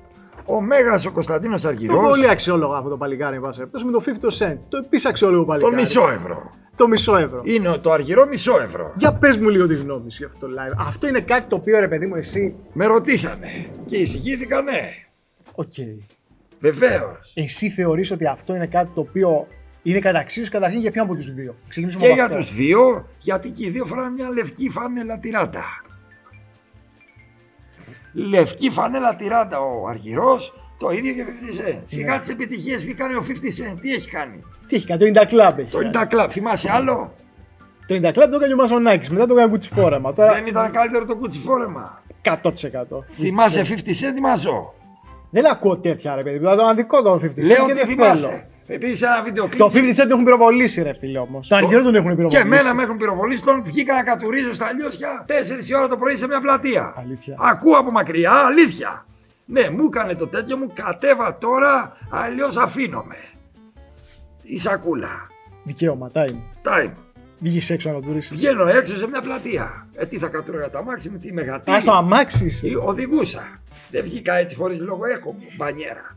Ο 0.49 0.61
Μέγας 0.61 1.05
ο 1.05 1.11
Κωνσταντίνος 1.11 1.61
Το 1.61 1.67
Αργυρός, 1.67 2.09
πολύ 2.09 2.29
αξιόλογο 2.29 2.73
αυτό 2.73 2.89
το 2.89 2.97
παλικάρι, 2.97 3.35
εν 3.35 3.41
πάση 3.41 3.57
περιπτώσει, 3.57 3.85
με 3.85 3.91
το 3.91 3.99
50 3.99 4.27
cent. 4.37 4.57
Το 4.69 4.77
επίσης 4.77 5.05
αξιόλογο 5.05 5.41
το 5.41 5.47
παλικάρι. 5.47 5.75
μισό 5.75 6.09
ευρώ. 6.09 6.51
Το 6.75 6.87
μισό 6.87 7.15
ευρώ. 7.17 7.41
Είναι 7.43 7.77
το 7.77 7.91
αργυρό 7.91 8.27
μισό 8.27 8.59
ευρώ. 8.61 8.93
Για 8.95 9.13
πες 9.13 9.37
μου 9.37 9.49
λίγο 9.49 9.67
τη 9.67 9.75
γνώμη 9.75 10.11
σου 10.11 10.17
για 10.17 10.27
αυτό 10.27 10.47
το 10.47 10.53
live. 10.53 10.75
Αυτό 10.87 11.07
είναι 11.07 11.19
κάτι 11.19 11.47
το 11.49 11.55
οποίο 11.55 11.79
ρε 11.79 11.87
παιδί 11.87 12.05
μου, 12.07 12.15
εσύ. 12.15 12.55
Με 12.73 12.85
ρωτήσανε 12.85 13.65
και 13.85 13.95
εισηγήθηκα 13.97 14.61
ναι. 14.61 14.81
Οκ. 15.55 15.73
Βεβαίως. 16.59 17.31
Εσύ 17.35 17.69
θεωρείς 17.69 18.11
ότι 18.11 18.25
αυτό 18.27 18.55
είναι 18.55 18.67
κάτι 18.67 18.89
το 18.93 19.01
οποίο 19.01 19.47
είναι 19.83 19.99
καταξίωση 19.99 20.49
καταρχήν 20.49 20.79
για 20.79 20.91
ποιον 20.91 21.05
από 21.05 21.15
τους 21.15 21.33
δύο; 21.33 21.55
Ξεκινήσουμε 21.67 22.03
Και 22.05 22.11
από 22.11 22.15
για 22.15 22.25
αυτό. 22.25 22.37
τους 22.37 22.53
δύο, 22.53 23.07
γιατί 23.19 23.49
και 23.49 23.65
οι 23.65 23.69
δύο 23.69 23.85
φοράνε 23.85 24.09
μια 24.09 24.29
λευκή 24.29 24.69
φανέλα 24.69 25.19
τιράντα. 25.19 25.63
Λευκή 28.25 28.69
φανέλα 28.69 29.15
τιράντα 29.15 29.59
ο 29.59 29.87
Αργυρός, 29.87 30.53
το 30.77 30.89
ίδιο 30.89 31.13
και 31.13 31.21
ο 31.21 31.25
50 31.25 31.29
Cent. 31.77 31.81
Σιγά 31.83 32.13
Ναι. 32.13 32.19
τις 32.19 32.29
επιτυχίες 32.29 32.85
που 32.85 32.93
κάνει 32.97 33.13
ο 33.15 33.21
50 33.27 33.47
Cent, 33.47 33.77
τι 33.81 33.93
έχει 33.93 34.09
κάνει; 34.09 34.43
Τι 34.67 34.75
έχει 34.75 34.85
κάνει, 34.85 35.11
το 35.11 35.21
In 35.21 35.22
Da 35.22 35.23
Club 35.33 35.57
έχει. 35.57 35.71
Το 35.71 35.77
κάνει. 35.79 35.91
In 35.93 36.03
Da 36.03 36.13
Club, 36.15 36.27
θυμάσαι 36.29 36.71
άλλο; 36.71 37.13
Το 37.87 37.95
In 37.95 38.01
Da 38.01 38.07
Club 38.09 38.27
το 38.29 38.35
έκανε 38.35 38.53
ο 38.53 38.55
Μαζονάκη, 38.55 39.11
μετά 39.11 39.25
το 39.25 39.33
έκανε 39.33 39.49
κουτσιφόρεμα. 39.49 40.13
Τώρα 40.13 40.33
Δεν 40.33 40.45
ήταν 40.47 40.71
καλύτερο 40.71 41.05
το 41.05 41.15
κουτσιφόρεμα. 41.15 42.01
100%. 42.23 43.03
Θυμάσαι 43.05 43.61
50 43.61 43.89
Cent 43.89 44.17
ή 44.17 44.19
μαζό. 44.21 44.73
Δεν 45.29 45.45
ακούω 45.51 45.77
τέτοια 45.79 46.15
ρε 46.15 46.23
παιδί 46.23 46.39
μου. 46.39 46.55
Το 46.55 46.65
αντικό 46.65 47.01
το 47.01 47.13
50 47.13 47.25
Cent 47.25 47.35
Λέω 47.35 47.55
και 47.55 47.61
ότι 47.61 47.73
δεν 47.73 47.85
θυμάσαι. 47.87 48.27
θέλω. 48.27 48.41
Επίσης 48.67 49.01
ένα 49.01 49.21
βίντεο 49.23 49.47
κλιπ. 49.47 49.59
Το 49.59 49.65
50 49.73 49.77
Cent 49.77 49.95
τον 49.95 50.11
έχουν 50.11 50.23
πυροβολήσει 50.23 50.81
ρε 50.81 50.93
φίλε 50.93 51.19
όμως. 51.19 51.47
Το 51.47 51.55
αργυρό 51.55 51.83
τον 51.83 51.95
έχουν 51.95 52.09
Και 52.09 52.15
πυροβολήσει. 52.15 52.47
εμένα 52.47 52.73
με 52.73 52.83
έχουν 52.83 52.97
πυροβολήσει, 52.97 53.43
τον 53.43 53.63
βγήκα 53.63 53.93
να 53.93 54.03
κατουρίζω 54.03 54.53
στα 54.53 54.73
λιώσια 54.73 55.25
4 55.27 55.67
η 55.69 55.75
ώρα 55.75 55.87
το 55.87 55.97
πρωί 55.97 56.15
σε 56.15 56.27
μια 56.27 56.41
πλατεία. 56.41 56.93
Αλήθεια. 56.97 57.35
Ακούω 57.39 57.77
από 57.77 57.91
μακριά, 57.91 58.31
αλήθεια. 58.33 59.05
Ναι, 59.45 59.69
μου 59.69 59.85
έκανε 59.85 60.15
το 60.15 60.27
τέτοιο 60.27 60.57
μου, 60.57 60.71
κατέβα 60.73 61.37
τώρα, 61.37 61.97
αλλιώς 62.11 62.57
αφήνομαι. 62.57 63.15
Η 64.41 64.57
σακούλα. 64.57 65.27
Δικαίωμα, 65.63 66.11
time. 66.13 66.35
Time. 66.63 66.91
Βγήκες 67.39 67.69
έξω 67.69 67.87
να 67.89 67.93
τον 67.95 68.03
τουρίσει. 68.03 68.33
Βγαίνω 68.35 68.67
έξω 68.67 68.95
σε 68.97 69.07
μια 69.07 69.21
πλατεία. 69.21 69.87
Ε, 69.95 70.05
τι 70.05 70.17
θα 70.17 70.27
κατούργα 70.27 70.69
τα 70.69 70.83
μάξι 70.83 71.09
μου, 71.09 71.17
τι 71.17 71.33
μεγατή. 71.33 71.71
Α 71.71 71.77
το 71.85 71.91
αμάξι. 71.91 72.45
είσαι. 72.45 72.67
Οδηγούσα. 72.83 73.61
Δεν 73.91 74.03
βγήκα 74.03 74.33
έτσι 74.33 74.55
χωρίς 74.55 74.81
λόγο, 74.81 75.05
έχω 75.05 75.35
μπανιέρα. 75.57 76.16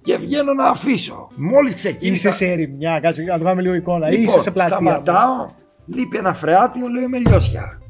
Και 0.00 0.16
βγαίνω 0.16 0.52
να 0.54 0.64
αφήσω. 0.64 1.28
Μόλις 1.36 1.74
ξεκίνησα. 1.74 2.28
Είσαι 2.28 2.36
σε 2.44 2.50
ερημιά, 2.52 3.00
κάτσε 3.00 3.22
να 3.22 3.38
το 3.38 3.44
κάνουμε 3.44 3.62
λίγο 3.62 3.74
εικόνα. 3.74 4.08
Ή 4.08 4.10
Λοιπόν, 4.10 4.24
είσαι 4.26 4.40
σε 4.40 4.50
πλατεία. 4.50 4.76
όμως. 4.76 4.92
σταματάω, 4.92 5.50
λείπει 5.86 6.16
ένα 6.16 6.34
φρεάτιο, 6.34 6.88
λέω 6.88 7.02
είμαι 7.02 7.18
λιώσια. 7.18 7.80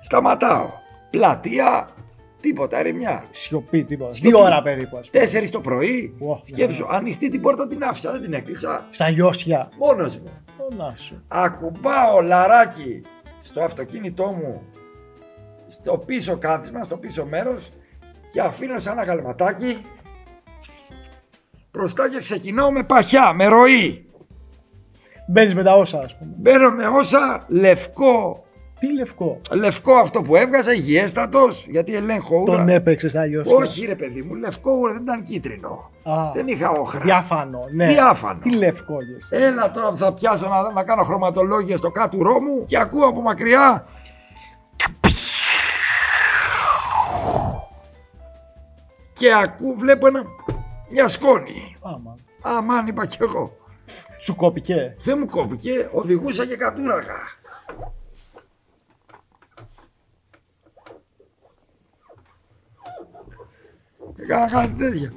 σταματάω. 0.00 0.70
Πλατεία, 1.10 1.88
τίποτα, 2.40 2.78
ερημιά. 2.78 3.24
Σιωπή, 3.30 3.84
τίποτα. 3.84 4.12
Σιωπή. 4.12 4.28
Δύο 4.28 4.44
ώρα 4.44 4.62
περίπου, 4.62 4.96
ας 4.96 5.10
πούμε. 5.10 5.22
Τέσσερις 5.24 5.50
το 5.50 5.60
πρωί, 5.60 6.16
Ω, 6.20 6.40
σκέψου, 6.42 6.86
ανοιχτή 6.90 7.28
την 7.28 7.40
πόρτα 7.40 7.66
την 7.66 7.82
άφησα, 7.84 8.12
δεν 8.12 8.20
την 8.22 8.32
έκλεισα. 8.32 8.86
Στα 8.90 9.10
λιώσια. 9.10 9.68
Μόνος 9.78 10.16
μου. 10.16 10.30
Ω, 10.56 10.74
να 10.74 10.94
σου. 10.96 11.24
Ακουμπάω 11.28 12.20
λαράκι 12.20 13.02
στο 13.40 13.62
αυτοκίνητό 13.62 14.26
μου, 14.26 14.62
στο 15.66 15.98
πίσω 16.06 16.36
κάθισμα, 16.38 16.82
στο 16.84 16.96
πίσω 16.96 17.24
μέρος 17.26 17.70
και 18.30 18.40
αφήνω 18.40 18.78
σαν 18.78 18.92
ένα 18.92 19.02
γαλματάκι 19.06 19.76
μπροστά 21.72 22.10
και 22.10 22.20
ξεκινάω 22.20 22.72
με 22.72 22.82
παχιά, 22.82 23.32
με 23.32 23.46
ροή. 23.46 24.06
Μπαίνεις 25.28 25.54
με 25.54 25.62
τα 25.62 25.74
όσα, 25.76 25.98
ας 25.98 26.18
πούμε. 26.18 26.32
Μπαίνω 26.36 26.70
με 26.70 26.86
όσα 26.86 27.44
λευκό, 27.48 28.44
Τι 28.78 28.94
λευκό; 28.94 29.40
λευκό 29.52 29.94
αυτό 29.94 30.22
που 30.22 30.36
έβγαζα, 30.36 30.72
υγιέστατος, 30.72 31.66
γιατί 31.70 31.94
ελέγχω 31.94 32.36
ούρα. 32.38 32.56
Τον 32.56 32.68
έπαιξες 32.68 33.10
στα 33.10 33.24
λιώσια. 33.26 33.56
Όχι 33.56 33.86
ρε 33.86 33.94
παιδί 33.94 34.22
μου, 34.22 34.34
λευκό 34.34 34.72
ούρα, 34.72 34.92
δεν 34.92 35.02
ήταν 35.02 35.22
κίτρινο. 35.22 35.90
Α, 36.02 36.30
Δεν 36.34 36.46
είχα 36.46 36.70
όχρα. 36.70 37.00
Διάφανο, 37.00 37.64
ναι. 37.70 37.86
Διάφανο. 37.86 38.38
Τι 38.38 38.56
λευκό 38.56 38.96
γες. 39.02 39.28
Έλα 39.30 39.70
τώρα 39.70 39.90
που 39.90 39.96
θα 39.96 40.12
πιάσω 40.12 40.48
να, 40.48 40.72
να 40.72 40.84
κάνω 40.84 41.02
χρωματολόγια 41.02 41.76
στο 41.76 41.90
κάτουρό 41.90 42.40
μου 42.40 42.64
και 42.64 42.78
ακούω 42.78 43.06
από 43.06 43.20
μακριά. 43.20 43.86
Και 49.18 49.34
ακούω, 49.34 49.74
βλέπω 49.74 50.06
ένα, 50.06 50.24
μια 50.90 51.08
σκόνη. 51.08 51.76
Άμα. 51.80 52.16
Αμάν 52.42 52.86
είπα 52.86 53.06
κι 53.06 53.16
εγώ. 53.20 53.56
Σου 54.20 54.34
κόπηκε; 54.34 54.96
Δεν 54.98 55.18
μου 55.18 55.28
κόπηκε, 55.28 55.88
οδηγούσα 55.92 56.46
και 56.46 56.56
κατούραγα. 56.56 57.14
Έκανα 64.16 64.48
κάτι 64.50 64.72
τέτοιο. 64.72 65.12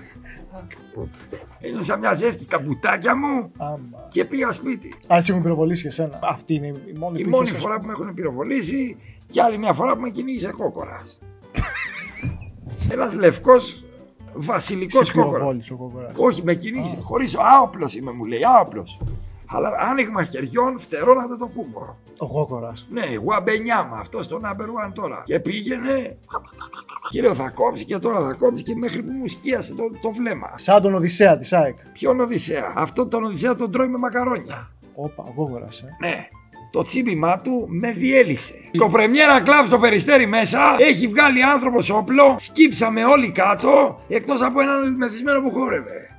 Ένιωσα 1.60 1.98
μια 1.98 2.14
ζέστη 2.14 2.44
στα 2.44 2.60
μπουτάκια 2.60 3.16
μου 3.16 3.52
Άμα. 3.58 4.08
και 4.08 4.26
πήγα 4.26 4.52
σπίτι. 4.52 4.94
Αν 5.08 5.24
σε 5.24 5.32
έχουν 5.32 5.44
πυροβολήσει 5.44 5.82
και 5.82 5.88
εσένα. 5.88 6.20
Αυτή 6.22 6.54
είναι 6.54 6.68
η 6.68 6.94
μόνη 6.98 7.20
Η 7.20 7.24
που 7.24 7.30
μόνη 7.30 7.44
είχες, 7.44 7.58
ας 7.58 7.64
φορά 7.64 7.80
που 7.80 7.86
με 7.86 7.92
έχουν 7.92 8.14
πυροβολήσει 8.14 8.98
και 9.28 9.42
άλλη 9.42 9.58
μια 9.58 9.74
φορά 9.74 9.96
που 9.96 10.02
με 10.02 10.10
κυνήγησε 10.10 10.52
κόκορας. 10.52 11.20
Ένας 12.94 13.14
λευκός 13.14 13.86
βασιλικός 14.34 15.06
Σε 15.08 15.14
κόκορας. 15.14 15.34
πυροβόλησε 15.34 15.74
ο 15.74 15.76
κόκορας. 15.76 16.12
Όχι, 16.16 16.44
με 16.44 16.54
κυνήγησε. 16.56 16.98
Χωρίς 17.02 17.36
άοπλο 17.38 17.90
είμαι, 17.98 18.12
μου 18.12 18.26
λέει, 18.26 18.42
άοπλο. 18.58 18.86
Αλλά 19.52 19.70
άνοιγμα 19.80 20.24
χεριών, 20.24 20.80
φτερώνατε 20.80 21.38
το 21.38 21.48
κούμπο. 21.56 21.96
Ο 22.18 22.28
κόκορας. 22.28 22.88
Ναι, 22.90 23.16
γουαμπενιάμα, 23.16 23.98
αυτός 23.98 24.26
στο 24.26 24.40
number 24.44 24.88
one 24.88 24.92
τώρα. 24.94 25.22
Και 25.26 25.40
πήγαινε. 25.40 26.18
Και 27.10 27.22
λέω 27.22 27.36
θα 27.36 27.50
κόψει 27.50 27.86
και 27.86 27.98
τώρα 27.98 28.22
θα 28.22 28.34
κόψει 28.34 28.64
και 28.64 28.76
μέχρι 28.76 29.04
που 29.04 29.12
μου 29.12 29.28
σκίασε 29.28 29.74
το, 29.74 29.84
το 30.02 30.12
βλέμμα. 30.12 30.50
Σαν 30.56 30.82
τον 30.82 30.94
Οδυσσέα 30.94 31.38
της 31.38 31.54
ΑΕΚ. 31.54 31.78
Ποιον 31.94 32.20
Οδυσσέα; 32.20 32.74
Αυτό 32.76 33.08
τον 33.08 33.24
Οδυσσέα 33.24 33.56
τον 33.56 33.72
τρώει 33.72 33.88
με 33.88 33.98
μακαρόνια. 33.98 34.72
Όπα, 34.96 35.24
ο 35.24 35.34
κόκορας, 35.36 35.82
ε. 35.82 35.88
Ναι. 36.00 36.28
Το 36.72 36.82
τσίπημά 36.82 37.38
του 37.42 37.66
με 37.70 37.92
διέλυσε. 37.92 38.54
Στο 38.72 38.90
πρεμιέρα 38.90 39.42
κλαμπ 39.42 39.66
στο 39.66 39.80
περιστέρι 39.80 40.26
μέσα 40.28 40.76
έχει 40.78 41.08
βγάλει 41.08 41.44
άνθρωπος 41.44 41.90
όπλο. 41.90 42.36
Σκύψαμε 42.38 43.04
όλοι 43.06 43.32
κάτω 43.32 44.00
εκτός 44.08 44.42
από 44.42 44.62
έναν 44.62 44.96
μεθυσμένο 44.96 45.42
που 45.42 45.52
χόρευε. 45.52 46.18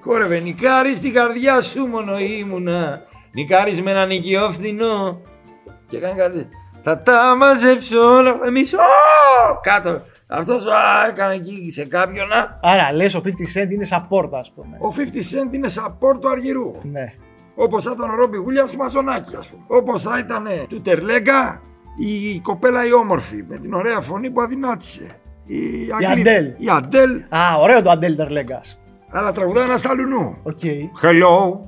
Χόρευε 0.00 0.38
νικάρι 0.38 0.94
στην 0.94 1.12
καρδιά 1.12 1.60
σου 1.60 1.86
μόνο 1.86 2.18
ήμουνα. 2.18 3.00
Νικάρι 3.32 3.82
με 3.82 3.90
έναν 3.90 4.10
οικειό 4.10 4.50
φθηνό. 4.52 5.20
Και 5.86 5.96
έκανε 5.96 6.14
κάτι. 6.20 6.48
Θα 6.82 7.02
τα 7.02 7.36
μαζέψω 7.36 8.00
όλα 8.16 8.40
εμείς. 8.46 8.72
Ω! 8.72 8.78
Κάτω. 9.62 10.02
Αυτός 10.30 10.66
α, 10.66 11.06
έκανε 11.08 11.34
εκεί 11.34 11.70
σε 11.70 11.84
κάποιον. 11.84 12.32
α. 12.32 12.58
Άρα 12.62 12.92
λες 12.92 13.14
ο 13.14 13.20
50 13.24 13.28
Cent 13.28 13.70
είναι 13.72 13.84
support, 13.84 14.38
ας 14.38 14.52
πούμε. 14.54 14.76
Ο 14.80 14.94
50 14.96 15.00
Cent 15.00 15.54
είναι 15.54 15.68
support 15.68 16.20
του 16.20 16.30
Αργυρού. 16.30 16.72
Ναι. 16.82 17.12
Όπως 17.60 17.84
θα 17.84 17.92
ήταν 17.96 18.10
ο 18.10 18.14
Ρόμπι 18.14 18.36
Γούλια 18.36 18.64
του 18.64 18.76
Μαζονάκη, 18.76 19.36
ας 19.36 19.48
πούμε. 19.48 19.62
Όπως 19.66 20.02
θα 20.02 20.18
ήταν 20.18 20.44
του 20.68 20.80
Τερλέγκα 20.80 21.60
Η 22.00 22.40
κοπέλα 22.40 22.86
η 22.86 22.92
όμορφη 22.92 23.44
με 23.48 23.56
την 23.58 23.74
ωραία 23.74 24.00
φωνή 24.00 24.30
που 24.30 24.40
αδυνάτησε. 24.40 25.20
Η, 25.44 25.56
Αγγλίδα- 25.92 26.32
Αντέλ. 26.32 26.54
Η 26.56 26.68
Αντέλ, 26.70 27.22
Α, 27.28 27.58
ωραίο 27.60 27.82
το 27.82 27.90
Αντέλ 27.90 28.16
Τερλέγκας. 28.16 28.80
αλλά 29.10 29.32
τραγουδάει 29.32 29.64
ένας 29.64 29.80
στα 29.80 29.94
λουνού. 29.94 30.36
Οκ. 30.42 30.58
Hello. 31.02 31.58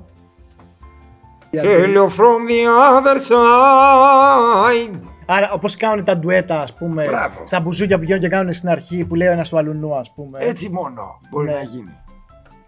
Η 1.50 1.58
Αντέλ. 1.58 1.80
Hello 1.96 2.04
from 2.08 2.40
the 2.50 2.60
other 2.96 3.16
side. 3.30 4.98
Άρα, 5.26 5.50
όπως 5.52 5.76
κάνουν 5.76 6.04
τα 6.04 6.16
ντουέτα, 6.18 6.60
ας 6.60 6.74
πούμε, 6.74 7.04
Μπράβο. 7.04 7.42
στα 7.44 7.60
μπουζούκια 7.60 7.94
που 7.94 8.00
πηγαίνουν 8.00 8.22
και 8.22 8.28
κάνουν 8.28 8.52
στην 8.52 8.68
αρχή 8.68 9.04
που 9.04 9.14
λέει 9.14 9.28
ο 9.28 9.32
ένας 9.32 9.48
του 9.48 9.58
αλουνού, 9.58 9.94
ας 9.94 10.12
πούμε. 10.14 10.38
Έτσι 10.42 10.68
μόνο 10.68 11.20
μπορεί 11.30 11.46
Ναι. 11.46 11.52
να 11.52 11.62
γίνει. 11.62 11.90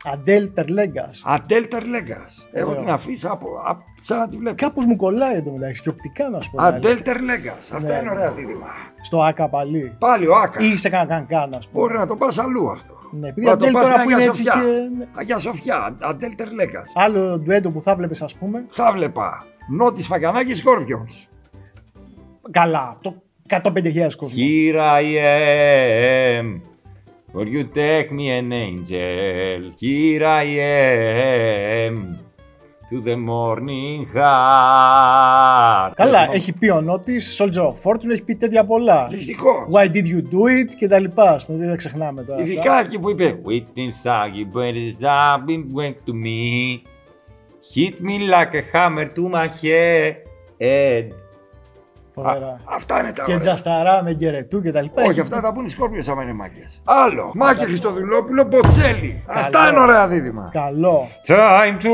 Αντέλ 0.04 0.52
Τερλέγκας. 0.52 1.22
Αντέλ 1.26 1.68
Τερλέγκας. 1.68 2.48
Έχω 2.52 2.70
Ωραίο. 2.70 2.82
την 2.82 2.90
αφήσα 2.92 3.30
από, 3.32 3.46
από, 3.66 3.82
σαν 4.00 4.18
να 4.18 4.28
τη 4.28 4.36
βλέπω. 4.36 4.56
Κάπως 4.56 4.84
μου 4.84 4.96
κολλάει 4.96 5.34
εδώ 5.36 5.50
μεταξύ 5.50 5.82
και 5.82 5.88
οπτικά 5.88 6.28
να 6.30 6.40
σου 6.40 6.50
πω. 6.50 6.62
Αντέλ 6.62 7.02
Τερλέγκας. 7.02 7.72
Αυτά 7.72 7.88
Ναι. 7.92 7.98
είναι 8.00 8.10
ωραία 8.10 8.32
δίδυμα. 8.32 8.66
Στο 9.02 9.22
Άκα 9.22 9.48
πάλι. 9.48 9.96
Πάλι 9.98 10.26
ο 10.26 10.34
Άκα. 10.36 10.60
Ή 10.60 10.76
σε 10.76 10.88
κανένα 10.88 11.24
καν, 11.28 11.50
ας 11.58 11.68
πούμε. 11.68 11.80
Μπορεί 11.84 11.98
να 11.98 12.06
το 12.06 12.16
πας 12.16 12.38
αλλού 12.38 12.70
αυτό. 12.70 12.92
Ναι, 13.10 13.28
επειδή 13.28 13.46
να 13.46 13.56
το 13.56 13.64
Αντέλ 13.64 13.72
πας 13.72 13.84
τώρα 13.88 13.98
στην 13.98 14.08
που 14.10 14.16
Αγία 14.16 14.24
είναι 14.24 14.24
έτσι 14.24 14.42
Σοφιά. 14.42 14.62
και- 14.62 14.96
ναι. 14.98 15.06
Αγία 15.14 15.38
Σοφιά, 15.38 15.96
Αντέλ 16.00 16.34
Τερλέγκας. 16.34 16.92
Άλλο 16.94 17.38
ντουέτο 17.38 17.70
που 17.70 17.82
θα 17.82 17.96
βλέπεις, 17.96 18.22
ας 18.22 18.34
πούμε. 18.34 18.64
Θα 18.68 18.92
βλέπα. 18.92 19.44
Νότι 19.68 20.02
Φακιανάκης 20.02 20.58
Σκόρπιονς. 20.58 21.28
Καλά. 22.50 22.98
Το 23.02 23.22
105.000 23.48 24.16
κόσμο. 24.16 24.42
Here 24.42 24.76
I 24.76 25.04
am. 27.32 27.38
Will 27.38 27.48
you 27.48 27.64
take 27.64 28.12
me 28.12 28.30
an 28.38 28.52
angel? 28.52 29.72
Here 29.78 30.26
I 30.26 30.44
am. 31.86 32.18
To 32.90 33.00
the 33.00 33.16
morning 33.16 34.06
heart. 34.14 35.94
Καλά, 35.96 36.28
έχει 36.32 36.52
πει 36.52 36.68
ο 36.68 36.80
Νότι, 36.80 37.20
Soldier 37.38 37.66
of 37.66 37.74
Fortune, 37.84 38.10
έχει 38.10 38.22
πει 38.22 38.34
τέτοια 38.34 38.64
πολλά. 38.64 39.06
Δυστυχώ. 39.10 39.68
Why 39.72 39.84
did 39.86 40.04
you 40.04 40.22
do 40.22 40.60
it 40.60 40.74
και 40.78 40.88
τα 40.88 40.98
λοιπά. 40.98 41.30
Ας 41.30 41.46
πούμε, 41.46 41.58
δεν 41.58 41.68
τα 41.68 41.76
ξεχνάμε 41.76 42.24
τώρα. 42.24 42.40
αυτά. 42.40 42.52
Ειδικά 42.52 42.80
εκεί 42.80 42.98
που 42.98 43.10
είπε. 43.10 43.40
Within 43.46 43.90
saggy 44.04 44.44
birds 44.54 45.02
up 45.02 45.48
in 45.48 45.64
wake 45.74 46.00
to 46.06 46.12
me. 46.12 46.82
Hit 47.74 48.00
me 48.00 48.18
like 48.18 48.54
a 48.54 48.62
hammer 48.72 49.06
to 49.16 49.28
my 49.28 49.48
head. 49.62 51.04
Φοβερά. 52.14 52.60
Αυτά 52.64 52.98
είναι 53.00 53.08
τα 53.12 53.24
Και 53.24 53.30
ωραία. 53.30 53.38
τζασταρά 53.38 54.02
με 54.02 54.14
γκερετού 54.14 54.62
και 54.62 54.72
τα 54.72 54.82
λοιπά. 54.82 55.00
Όχι, 55.02 55.10
Έχει- 55.10 55.20
αυτά 55.20 55.40
τα 55.40 55.52
πούνε 55.52 55.64
οι 55.66 55.68
Σκόρπιοι 55.68 56.02
άμα 56.10 56.22
είναι 56.22 56.32
μάγκες. 56.32 56.80
Άλλο. 56.84 57.32
Μάκη 57.34 57.64
Χριστοδουλόπουλο, 57.64 58.44
Μποτσέλη. 58.44 59.24
Αυτά 59.26 59.68
είναι 59.68 59.78
ωραία 59.80 60.08
δίδυμα. 60.08 60.48
Καλό. 60.52 61.06
Time 61.26 61.82
to 61.82 61.92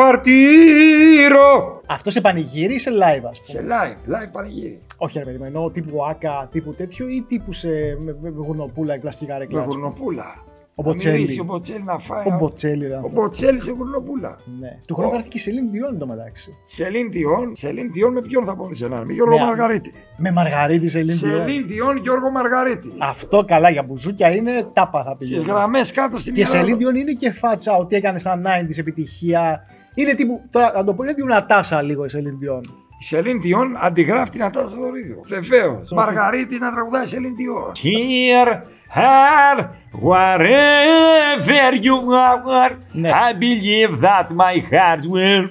partiro. 0.00 1.80
Αυτός 1.86 2.12
σε 2.12 2.20
πανηγύρι 2.20 2.74
ή 2.74 2.78
σε 2.78 2.90
live, 2.90 3.24
ας 3.30 3.40
πούμε; 3.40 3.60
Σε 3.60 3.64
live, 3.68 4.10
live 4.10 4.32
πανηγύρι. 4.32 4.80
Όχι, 4.96 5.18
ρε 5.18 5.24
παιδί 5.24 5.38
μου, 5.38 5.44
εννοώ 5.44 5.70
τύπου 5.70 6.04
άκα, 6.06 6.48
τύπου 6.52 6.74
τέτοιο 6.74 7.08
ή 7.08 7.24
τύπου 7.28 7.52
σε 7.52 7.68
με, 8.04 8.16
με 8.22 8.28
γουρνοπούλα 8.36 8.94
ή 8.94 8.98
πλαστικά 8.98 9.32
Με 9.32 9.38
ρεκλά. 9.38 9.62
γουρνοπούλα. 9.62 10.34
Ο 10.78 10.82
Να 10.82 10.88
Μποτσέλη. 10.88 11.18
μυρίσει 11.18 11.40
Ο 11.40 11.44
Μποτσέλη 11.44 11.82
να 11.82 11.98
φάει. 11.98 12.26
Ο 12.26 12.36
Μποτσέλη, 12.38 12.86
ρε 12.86 12.92
Ο 12.92 12.96
άνθρωπο. 12.96 13.20
Μποτσέλη 13.20 13.60
σε 13.60 13.70
γουρνοπούλα. 13.72 14.38
Ναι. 14.60 14.78
Του 14.86 14.94
χρόνου 14.94 15.10
θα 15.10 15.16
έρθει 15.16 15.28
και 15.28 15.36
η 15.36 15.40
Σελήνη 15.40 15.68
Διόν 15.70 15.98
το 15.98 16.06
μεταξύ. 16.06 16.56
Σελήν 16.64 17.10
Διόν, 17.10 17.54
Σελήν 17.54 17.92
Διόν 17.92 18.12
με 18.12 18.20
ποιον 18.20 18.44
θα 18.44 18.54
μπορούσε 18.54 18.88
να 18.88 18.96
είναι, 18.96 19.04
με 19.04 19.12
Γιώργο 19.12 19.36
Ναι, 19.38 19.44
Μαργαρίτη. 19.44 19.90
Με 20.16 20.30
Μαργαρίτη 20.32 20.88
Σελήνη 20.88 21.12
Διόν. 21.18 21.30
Σελήν 21.46 21.66
Διόν, 21.66 21.96
Γιώργο 21.96 22.30
Μαργαρίτη. 22.30 22.88
Αυτό 23.00 23.44
καλά 23.46 23.70
για 23.70 23.82
μπουζούκια 23.82 24.30
είναι 24.34 24.66
τάπα 24.72 25.04
θα 25.04 25.16
Στις 25.18 25.30
πήγε. 25.30 25.50
γραμμές 25.50 25.92
κάτω 25.92 26.18
στην 26.18 26.34
Και 26.34 26.40
Ελλάδα. 26.40 26.58
Σελήνη 26.58 26.78
Διόν 26.78 26.94
είναι 26.96 27.12
και 27.12 27.32
φάτσα 27.32 27.76
ότι 27.76 27.96
έκανε 27.96 28.18
στα 28.18 28.40
90s 28.42 28.78
επιτυχία. 28.78 29.60
Είναι 29.94 30.14
τύπου, 30.14 30.40
τώρα 30.50 30.72
να 30.74 30.84
το 30.84 30.94
πω, 30.94 31.02
είναι 31.02 31.14
τύπου 31.14 31.28
Νατάσα 31.28 31.82
λίγο 31.82 32.04
η 32.04 32.08
Σελήνη 32.08 32.36
Διόν. 32.40 32.60
Η 32.98 33.04
Σελήν 33.04 33.40
Διόν 33.40 33.76
αντιγράφει 33.80 34.30
την 34.30 34.44
Ατάσα 34.44 34.76
Δωρίδου. 34.76 35.20
Βεβαίως. 35.24 35.92
Μαργαρίτη 35.92 36.58
να 36.58 36.72
τραγουδάει 36.72 37.06
Σελήν 37.06 37.36
Διόν. 37.36 37.72
Here, 37.74 38.52
her, 38.94 39.64
wherever 40.08 41.72
you 41.82 41.96
are, 42.28 42.72
Ναι. 42.92 43.10
I 43.10 43.32
believe 43.32 44.00
that 44.00 44.26
my 44.36 44.60
heart 44.70 45.02
will 45.04 45.48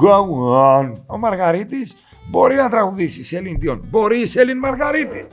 go 0.00 0.24
on. 0.80 0.92
Ο 1.06 1.18
Μαργαρίτης 1.18 1.96
μπορεί 2.30 2.54
να 2.54 2.68
τραγουδήσει 2.68 3.22
Σελήν 3.22 3.58
Διόν. 3.58 3.84
Μπορεί 3.90 4.20
η 4.20 4.26
Σελήν 4.26 4.58
Μαργαρίτη. 4.58 5.26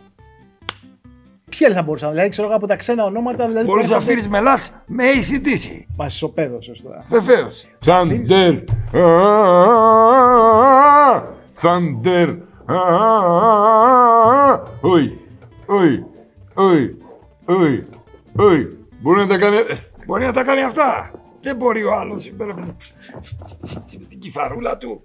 Ποιοι 1.49 1.65
άλλοι 1.65 1.75
θα 1.75 1.83
μπορούσαν, 1.83 2.09
δηλαδή 2.11 2.29
ξέρω 2.29 2.47
εγώ 2.47 2.55
από 2.55 2.67
τα 2.67 2.75
ξένα 2.75 3.05
ονόματα. 3.05 3.47
Δηλαδή, 3.47 3.65
Μπορείς 3.65 3.89
να 3.89 3.99
φύρει 3.99 4.27
μελά 4.29 4.57
με 4.85 5.03
ACDC. 5.13 5.85
Μα 5.97 6.05
ισοπαίδωσε 6.05 6.71
τώρα. 6.83 7.03
Βεβαίως. 7.07 7.67
Thunder, 7.85 8.63
ah, 8.93 11.21
thunder, 11.61 12.37
ah, 12.67 13.53
Οι, 14.81 15.03
οι, 15.73 16.05
οι, 16.57 16.81
οι, 17.47 17.73
οι. 18.43 18.77
Μπορεί 19.01 19.19
να 19.19 19.27
τα 19.27 19.37
κάνει. 19.37 19.57
Μπορεί 20.05 20.25
να 20.25 20.33
τα 20.33 20.43
κάνει 20.43 20.61
αυτά. 20.61 21.11
Δεν 21.41 21.55
μπορεί 21.55 21.83
ο 21.83 21.93
άλλο 21.93 22.13
με 23.99 24.05
την 24.09 24.19
κυφαρούλα 24.19 24.77
του. 24.77 25.01